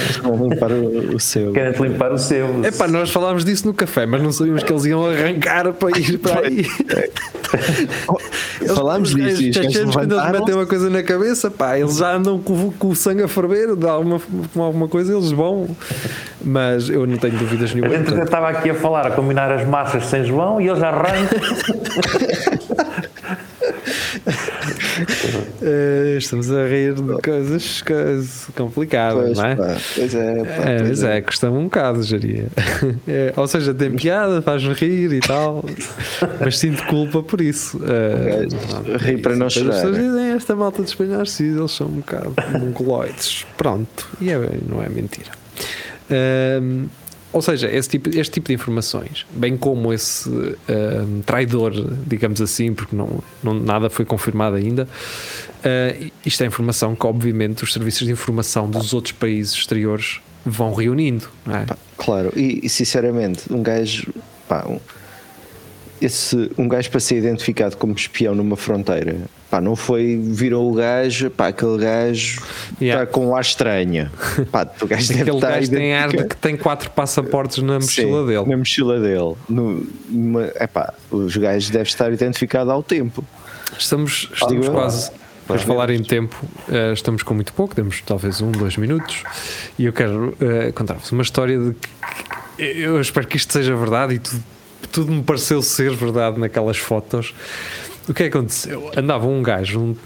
limpar 0.49 0.71
o, 0.71 1.17
o 1.17 1.19
seu. 1.21 1.51
querem 1.53 1.73
te 1.73 1.83
limpar 1.83 2.13
o 2.13 2.19
seu. 2.19 2.65
Epá, 2.65 2.87
nós 2.87 3.11
falámos 3.11 3.45
disso 3.45 3.67
no 3.67 3.75
café, 3.75 4.07
mas 4.07 4.23
não 4.23 4.31
sabíamos 4.31 4.63
que 4.63 4.73
eles 4.73 4.85
iam 4.85 5.05
arrancar 5.05 5.73
para 5.73 5.99
ir 5.99 6.19
para 6.19 6.47
aí. 6.47 6.65
Eles- 8.61 8.73
Falámos 8.73 9.11
os 9.11 9.15
disso 9.15 9.29
os 9.29 9.41
gajos 9.41 9.55
chechenos, 9.73 9.95
quando 9.95 10.15
eles 10.19 10.31
metem 10.33 10.55
uma 10.55 10.67
coisa 10.67 10.89
na 10.89 11.03
cabeça, 11.03 11.51
pá, 11.51 11.79
eles 11.79 11.97
já 11.97 12.15
andam 12.15 12.39
com, 12.39 12.53
o- 12.69 12.73
com 12.79 12.89
o 12.89 12.97
sangue 12.97 13.23
a 13.23 13.29
ferver 13.29 13.77
de 13.77 13.87
alguma, 13.87 14.21
com 14.55 14.63
alguma 14.63 14.89
coisa, 14.93 15.13
eles 15.15 15.33
vão. 15.33 15.75
Mas 16.45 16.89
eu 16.91 17.07
não 17.07 17.17
tenho 17.17 17.39
dúvidas 17.39 17.71
A 17.71 17.75
nenhuma. 17.75 17.95
gente 17.95 18.05
portanto, 18.07 18.25
estava 18.27 18.49
aqui 18.51 18.69
a 18.71 18.75
falar, 18.75 19.07
a 19.07 19.11
combinar 19.13 19.51
as 19.51 19.67
de 20.03 20.09
São 20.11 20.25
João 20.25 20.61
e 20.61 20.69
eles 20.69 20.83
arrancam. 20.83 21.39
eh, 25.63 26.17
estamos 26.19 26.51
a 26.51 26.67
rir 26.67 26.95
de 26.95 27.23
coisas, 27.23 27.83
coisas 27.83 28.49
complicadas, 28.57 29.25
Pois, 29.25 29.39
não 29.39 29.45
é? 29.47 29.57
pá, 29.57 29.77
pois 29.95 30.15
é, 30.15 30.45
pá, 30.45 30.51
É, 30.71 30.77
pois 30.79 30.89
mas 30.89 31.03
é, 31.05 31.21
custa-me 31.21 31.57
um 31.59 31.65
bocado, 31.65 32.03
geria. 32.03 32.47
É, 33.09 33.33
ou 33.37 33.47
seja, 33.49 33.73
tem 33.75 33.91
piada, 33.93 34.41
faz-me 34.43 34.73
rir 34.75 35.13
e 35.13 35.21
tal, 35.21 35.65
mas 36.41 36.59
sinto 36.59 36.85
culpa 36.87 37.23
por 37.23 37.41
isso. 37.41 37.81
É, 37.85 38.47
gajo 38.47 38.97
ri 38.99 39.19
para 39.19 39.37
não 39.37 39.49
chorar, 39.51 39.71
As 39.71 39.77
pessoas 39.77 39.97
né? 39.99 40.03
dizem 40.05 40.25
esta 40.33 40.57
malta 40.57 40.83
de 40.83 40.89
Espanha 40.89 41.17
Narciso, 41.19 41.61
eles 41.61 41.73
são 41.73 41.87
um 41.87 41.97
bocado 41.97 42.35
mongoloides. 42.59 43.45
Pronto, 43.57 44.09
e 44.21 44.31
é, 44.31 44.37
não 44.69 44.83
é 44.83 44.89
mentira. 44.89 45.31
Ahm, 46.11 46.87
ou 47.33 47.41
seja, 47.41 47.69
tipo, 47.83 48.11
este 48.11 48.35
tipo 48.35 48.49
de 48.49 48.55
informações, 48.55 49.27
bem 49.31 49.57
como 49.57 49.93
esse 49.93 50.29
ahm, 50.69 51.21
traidor, 51.25 51.73
digamos 52.07 52.41
assim, 52.41 52.75
porque 52.75 52.95
não, 52.95 53.23
não- 53.43 53.55
nada 53.55 53.89
foi 53.89 54.05
confirmado 54.05 54.57
ainda, 54.57 54.87
ah, 55.65 55.95
isto 56.27 56.43
é 56.43 56.47
informação 56.47 56.95
que, 56.95 57.07
obviamente, 57.07 57.65
os 57.65 57.73
serviços 57.73 58.07
de 58.07 58.13
informação 58.13 58.69
dos 58.69 58.93
outros 58.93 59.13
países 59.13 59.55
exteriores 59.55 60.21
vão 60.45 60.75
reunindo. 60.75 61.29
É? 61.49 61.75
Claro, 61.97 62.33
e, 62.37 62.61
e 62.65 62.69
sinceramente, 62.69 63.53
um 63.53 63.63
gajo, 63.63 64.13
pá, 64.49 64.67
um, 64.69 64.79
esse, 66.01 66.51
um 66.59 66.67
gajo 66.69 66.91
para 66.91 67.01
ser 67.01 67.17
identificado 67.19 67.77
como 67.77 67.95
espião 67.95 68.35
numa 68.35 68.57
fronteira, 68.57 69.17
pá, 69.53 69.61
não 69.61 69.77
foi, 69.77 70.19
virou 70.19 70.73
o 70.73 70.75
gajo, 70.75 71.29
pá, 71.29 71.49
aquele 71.49 71.77
gajo 71.77 72.41
está 72.41 72.83
Yeah. 72.83 73.07
com 73.07 73.27
um 73.27 73.37
ar 73.37 73.43
estranho. 73.43 74.11
Pá, 74.51 74.67
o 74.81 74.87
gajo 74.87 75.09
deve 75.09 75.21
Aquele 75.21 75.37
estar 75.37 75.51
gajo 75.51 75.71
tem 75.71 75.95
ar 75.95 76.09
de 76.09 76.25
que 76.25 76.37
tem 76.37 76.57
quatro 76.57 76.91
passaportes 76.91 77.63
na 77.63 77.75
mochila 77.75 78.21
Sim, 78.23 78.27
dele. 78.27 78.47
Na 78.47 78.57
mochila 78.57 78.99
dele. 78.99 79.35
No, 79.51 79.87
numa, 80.09 80.45
epá, 80.59 80.95
os 81.11 81.37
gajos 81.37 81.69
devem 81.69 81.87
estar 81.87 82.11
identificados 82.11 82.73
ao 82.73 82.83
tempo. 82.83 83.23
Estamos, 83.79 84.31
estamos 84.33 84.69
quase. 84.71 85.11
Pois 85.47 85.63
falar 85.63 85.91
em 85.91 86.03
tempo, 86.03 86.35
eh, 86.71 86.93
estamos 86.95 87.23
com 87.23 87.35
muito 87.35 87.53
pouco, 87.53 87.75
temos 87.75 88.01
talvez 88.01 88.41
um, 88.41 88.51
dois 88.53 88.79
minutos, 88.79 89.23
e 89.79 89.85
eu 89.85 89.93
quero 89.93 90.35
eh, 90.41 90.73
contar-vos 90.73 91.11
uma 91.13 91.23
história 91.23 91.59
de 91.59 91.75
que 91.75 91.91
eu 92.57 92.99
espero 93.01 93.27
que 93.27 93.37
isto 93.37 93.53
seja 93.53 93.75
verdade 93.77 94.15
e 94.15 94.19
tudo, 94.19 94.45
tudo 94.93 95.13
me 95.13 95.23
pareceu 95.23 95.61
ser 95.61 95.93
verdade 95.95 96.39
naquelas 96.39 96.79
fotos. 96.79 97.35
O 98.09 98.15
que 98.15 98.25
é 98.25 98.29
que 98.31 98.37
aconteceu? 98.37 98.91
Andava 98.97 99.27
um 99.27 99.43
gajo, 99.43 99.81
um- 99.81 99.97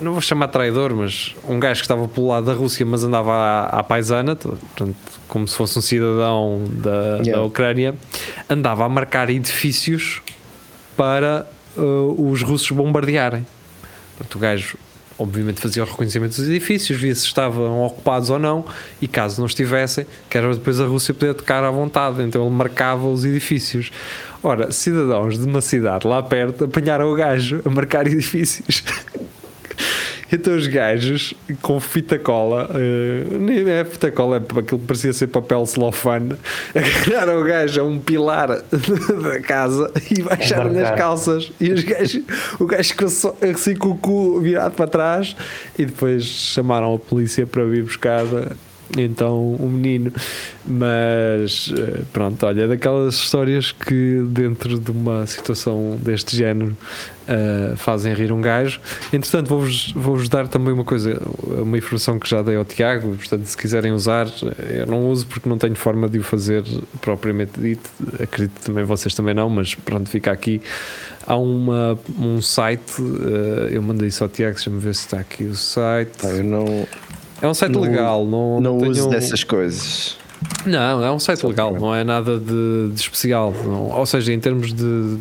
não 0.00 0.12
vou 0.12 0.20
chamar 0.20 0.48
traidor, 0.48 0.94
mas 0.94 1.34
um 1.48 1.58
gajo 1.58 1.80
que 1.80 1.84
estava 1.84 2.06
pelo 2.06 2.28
lado 2.28 2.46
da 2.46 2.52
Rússia, 2.52 2.86
mas 2.86 3.02
andava 3.02 3.32
à, 3.32 3.80
à 3.80 3.82
paisana, 3.82 4.36
portanto, 4.36 4.94
como 5.26 5.46
se 5.48 5.56
fosse 5.56 5.76
um 5.78 5.82
cidadão 5.82 6.62
da, 6.70 7.16
da 7.18 7.22
Yeah. 7.24 7.42
Ucrânia, 7.42 7.94
andava 8.48 8.84
a 8.84 8.88
marcar 8.88 9.28
edifícios 9.28 10.22
para 10.96 11.46
eh, 11.76 11.80
os 12.16 12.42
russos 12.42 12.70
bombardearem. 12.70 13.44
Portanto, 14.16 14.36
o 14.36 14.38
gajo, 14.38 14.78
obviamente, 15.18 15.60
fazia 15.60 15.82
o 15.82 15.86
reconhecimento 15.86 16.36
dos 16.36 16.48
edifícios, 16.48 16.98
via 16.98 17.14
se 17.14 17.26
estavam 17.26 17.82
ocupados 17.84 18.30
ou 18.30 18.38
não, 18.38 18.64
e 19.02 19.08
caso 19.08 19.40
não 19.40 19.46
estivessem, 19.46 20.06
que 20.30 20.38
era 20.38 20.54
depois 20.54 20.80
a 20.80 20.86
Rússia 20.86 21.12
poder 21.12 21.34
tocar 21.34 21.64
à 21.64 21.70
vontade, 21.72 22.22
então 22.22 22.40
ele 22.46 22.54
marcava 22.54 23.08
os 23.08 23.24
edifícios. 23.24 23.90
Ora, 24.46 24.70
cidadãos 24.70 25.36
de 25.36 25.44
uma 25.44 25.60
cidade 25.60 26.06
lá 26.06 26.22
perto 26.22 26.66
apanharam 26.66 27.10
o 27.10 27.16
gajo 27.16 27.60
a 27.64 27.68
marcar 27.68 28.06
edifícios. 28.06 28.84
Então 30.30 30.54
os 30.54 30.68
gajos 30.68 31.34
com 31.60 31.80
fita 31.80 32.16
cola, 32.16 32.70
eh, 32.72 33.24
nem 33.40 33.68
é 33.68 33.84
fita 33.84 34.08
cola, 34.12 34.36
é 34.36 34.38
aquilo 34.38 34.78
que 34.78 34.86
parecia 34.86 35.12
ser 35.12 35.26
papel 35.26 35.66
celofane, 35.66 36.36
agarraram 36.72 37.40
o 37.40 37.44
gajo 37.44 37.80
a 37.80 37.84
um 37.84 37.98
pilar 37.98 38.62
da 38.70 39.40
casa 39.40 39.90
e 40.08 40.22
baixaram-lhe 40.22 40.78
as 40.78 40.90
Embarcar. 40.90 40.96
calças. 40.96 41.50
E 41.60 41.72
os 41.72 41.82
gajos, 41.82 42.22
o 42.60 42.66
gajo 42.66 42.88
ficou 42.90 43.08
só 43.08 43.36
assim 43.42 43.74
com 43.74 43.88
o 43.88 43.98
cu 43.98 44.40
virado 44.40 44.76
para 44.76 44.86
trás 44.86 45.34
e 45.76 45.84
depois 45.84 46.22
chamaram 46.24 46.94
a 46.94 46.98
polícia 47.00 47.44
para 47.48 47.64
vir 47.64 47.82
buscar 47.82 48.22
então 48.96 49.54
o 49.54 49.68
menino. 49.68 50.12
Mas 50.64 51.72
eh, 51.76 52.02
pronto, 52.12 52.44
olha, 52.44 52.62
é 52.62 52.68
daquelas 52.68 53.14
histórias 53.14 53.72
que 53.72 54.24
dentro 54.28 54.78
de 54.78 54.90
uma 54.90 55.26
situação 55.26 55.98
deste 56.02 56.36
género 56.36 56.76
eh, 57.28 57.74
fazem 57.76 58.14
rir 58.14 58.30
um 58.30 58.40
gajo. 58.40 58.80
Entretanto, 59.12 59.48
vou-vos 59.48 59.92
vou 59.92 60.16
dar 60.28 60.46
também 60.46 60.72
uma 60.72 60.84
coisa, 60.84 61.20
uma 61.42 61.76
informação 61.76 62.20
que 62.20 62.30
já 62.30 62.40
dei 62.40 62.54
ao 62.54 62.64
Tiago. 62.64 63.16
Portanto, 63.16 63.44
se 63.46 63.56
quiserem 63.56 63.90
usar, 63.92 64.28
eh, 64.28 64.82
eu 64.82 64.86
não 64.86 65.08
uso 65.10 65.26
porque 65.26 65.48
não 65.48 65.58
tenho 65.58 65.74
forma 65.74 66.08
de 66.08 66.20
o 66.20 66.22
fazer 66.22 66.62
propriamente 67.00 67.60
dito. 67.60 67.90
Acredito 68.22 68.60
também 68.64 68.84
vocês 68.84 69.12
também 69.12 69.34
não, 69.34 69.50
mas 69.50 69.74
pronto, 69.74 70.08
fica 70.08 70.30
aqui. 70.30 70.62
Há 71.26 71.36
uma, 71.36 71.98
um 72.16 72.40
site, 72.40 72.94
eh, 73.00 73.70
eu 73.72 73.82
mandei 73.82 74.06
isso 74.06 74.22
ao 74.22 74.30
Tiago, 74.30 74.54
deixa-me 74.54 74.78
ver 74.78 74.94
se 74.94 75.06
está 75.06 75.18
aqui 75.18 75.42
o 75.44 75.56
site. 75.56 76.12
Pá, 76.22 76.28
eu 76.28 76.44
não, 76.44 76.86
É 77.46 77.50
um 77.50 77.54
site 77.54 77.72
Não- 77.72 77.80
legal, 77.80 78.24
não, 78.26 78.60
não, 78.60 78.78
não 78.78 78.88
uso 78.88 79.08
dessas 79.08 79.42
coisas. 79.44 80.16
Não, 80.66 81.02
é 81.04 81.10
um 81.10 81.18
site 81.18 81.46
legal, 81.46 81.72
não 81.74 81.94
é 81.94 82.04
nada 82.04 82.38
de, 82.38 82.90
de 82.92 83.00
especial. 83.00 83.52
não- 83.64 83.90
ou 83.90 84.04
seja, 84.04 84.32
em 84.32 84.40
termos 84.40 84.72
de, 84.72 85.16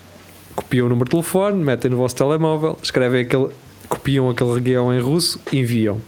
copiam 0.54 0.86
o 0.86 0.88
número 0.88 1.04
de 1.04 1.10
telefone, 1.10 1.62
metem 1.62 1.90
no 1.90 1.98
vosso 1.98 2.16
telemóvel, 2.16 2.78
escrevem 2.82 3.22
aquele, 3.22 3.48
copiam 3.88 4.30
aquele 4.30 4.58
guião 4.60 4.94
em 4.94 5.00
russo 5.00 5.38
enviam. 5.52 6.00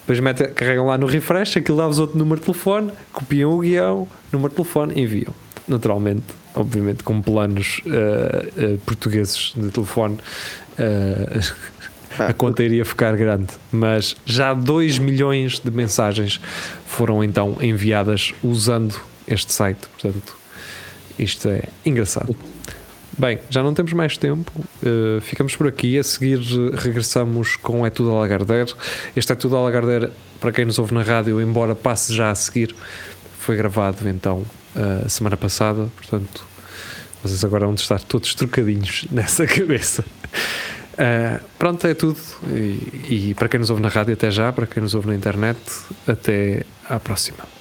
Depois 0.00 0.20
metem, 0.20 0.52
carregam 0.52 0.86
lá 0.86 0.96
no 0.96 1.06
refresh, 1.06 1.56
aquilo 1.56 1.76
dá-vos 1.76 1.98
outro 1.98 2.16
número 2.16 2.40
de 2.40 2.46
telefone, 2.46 2.92
copiam 3.12 3.50
o 3.50 3.58
guião, 3.58 4.06
número 4.32 4.50
de 4.50 4.56
telefone, 4.56 5.00
enviam. 5.00 5.34
Naturalmente, 5.66 6.24
obviamente, 6.54 7.02
com 7.02 7.20
planos 7.20 7.82
eh, 7.84 8.52
eh, 8.56 8.76
portugueses 8.86 9.52
de 9.56 9.70
telefone, 9.70 10.18
eh, 10.78 11.40
a 12.18 12.32
conta 12.32 12.62
iria 12.62 12.84
ficar 12.84 13.16
grande. 13.16 13.48
Mas 13.70 14.16
já 14.24 14.54
2 14.54 14.98
milhões 14.98 15.58
de 15.58 15.70
mensagens 15.70 16.40
foram 16.86 17.22
então 17.22 17.56
enviadas 17.60 18.34
usando 18.42 18.94
este 19.26 19.52
site. 19.52 19.86
Portanto, 19.88 20.36
isto 21.18 21.48
é 21.48 21.64
engraçado. 21.84 22.34
Bem, 23.16 23.40
já 23.50 23.64
não 23.64 23.74
temos 23.74 23.92
mais 23.92 24.16
tempo, 24.16 24.52
eh, 24.82 25.20
ficamos 25.20 25.56
por 25.56 25.66
aqui. 25.66 25.98
A 25.98 26.04
seguir, 26.04 26.38
regressamos 26.74 27.56
com 27.56 27.84
É 27.84 27.90
Tudo 27.90 28.12
a 28.12 28.20
Lagardère. 28.20 28.72
Este 29.16 29.32
É 29.32 29.34
Tudo 29.34 29.56
a 29.56 29.62
Lagardère, 29.62 30.10
para 30.40 30.52
quem 30.52 30.64
nos 30.64 30.78
ouve 30.78 30.94
na 30.94 31.02
rádio, 31.02 31.40
embora 31.40 31.74
passe 31.74 32.14
já 32.14 32.30
a 32.30 32.34
seguir, 32.34 32.74
foi 33.40 33.56
gravado 33.56 34.08
então 34.08 34.44
a 35.04 35.08
semana 35.08 35.36
passada. 35.36 35.88
Portanto, 35.96 36.47
vocês 37.22 37.44
agora 37.44 37.66
vão 37.66 37.74
estar 37.74 38.00
todos 38.00 38.34
trocadinhos 38.34 39.06
nessa 39.10 39.46
cabeça. 39.46 40.04
Eh, 40.96 41.40
pronto, 41.58 41.86
é 41.86 41.94
tudo. 41.94 42.18
E, 42.48 43.30
e 43.30 43.34
para 43.34 43.48
quem 43.48 43.60
nos 43.60 43.70
ouve 43.70 43.82
na 43.82 43.88
rádio, 43.88 44.14
até 44.14 44.30
já. 44.30 44.52
Para 44.52 44.66
quem 44.66 44.82
nos 44.82 44.94
ouve 44.94 45.08
na 45.08 45.14
internet, 45.14 45.58
até 46.06 46.64
à 46.88 46.98
próxima. 46.98 47.57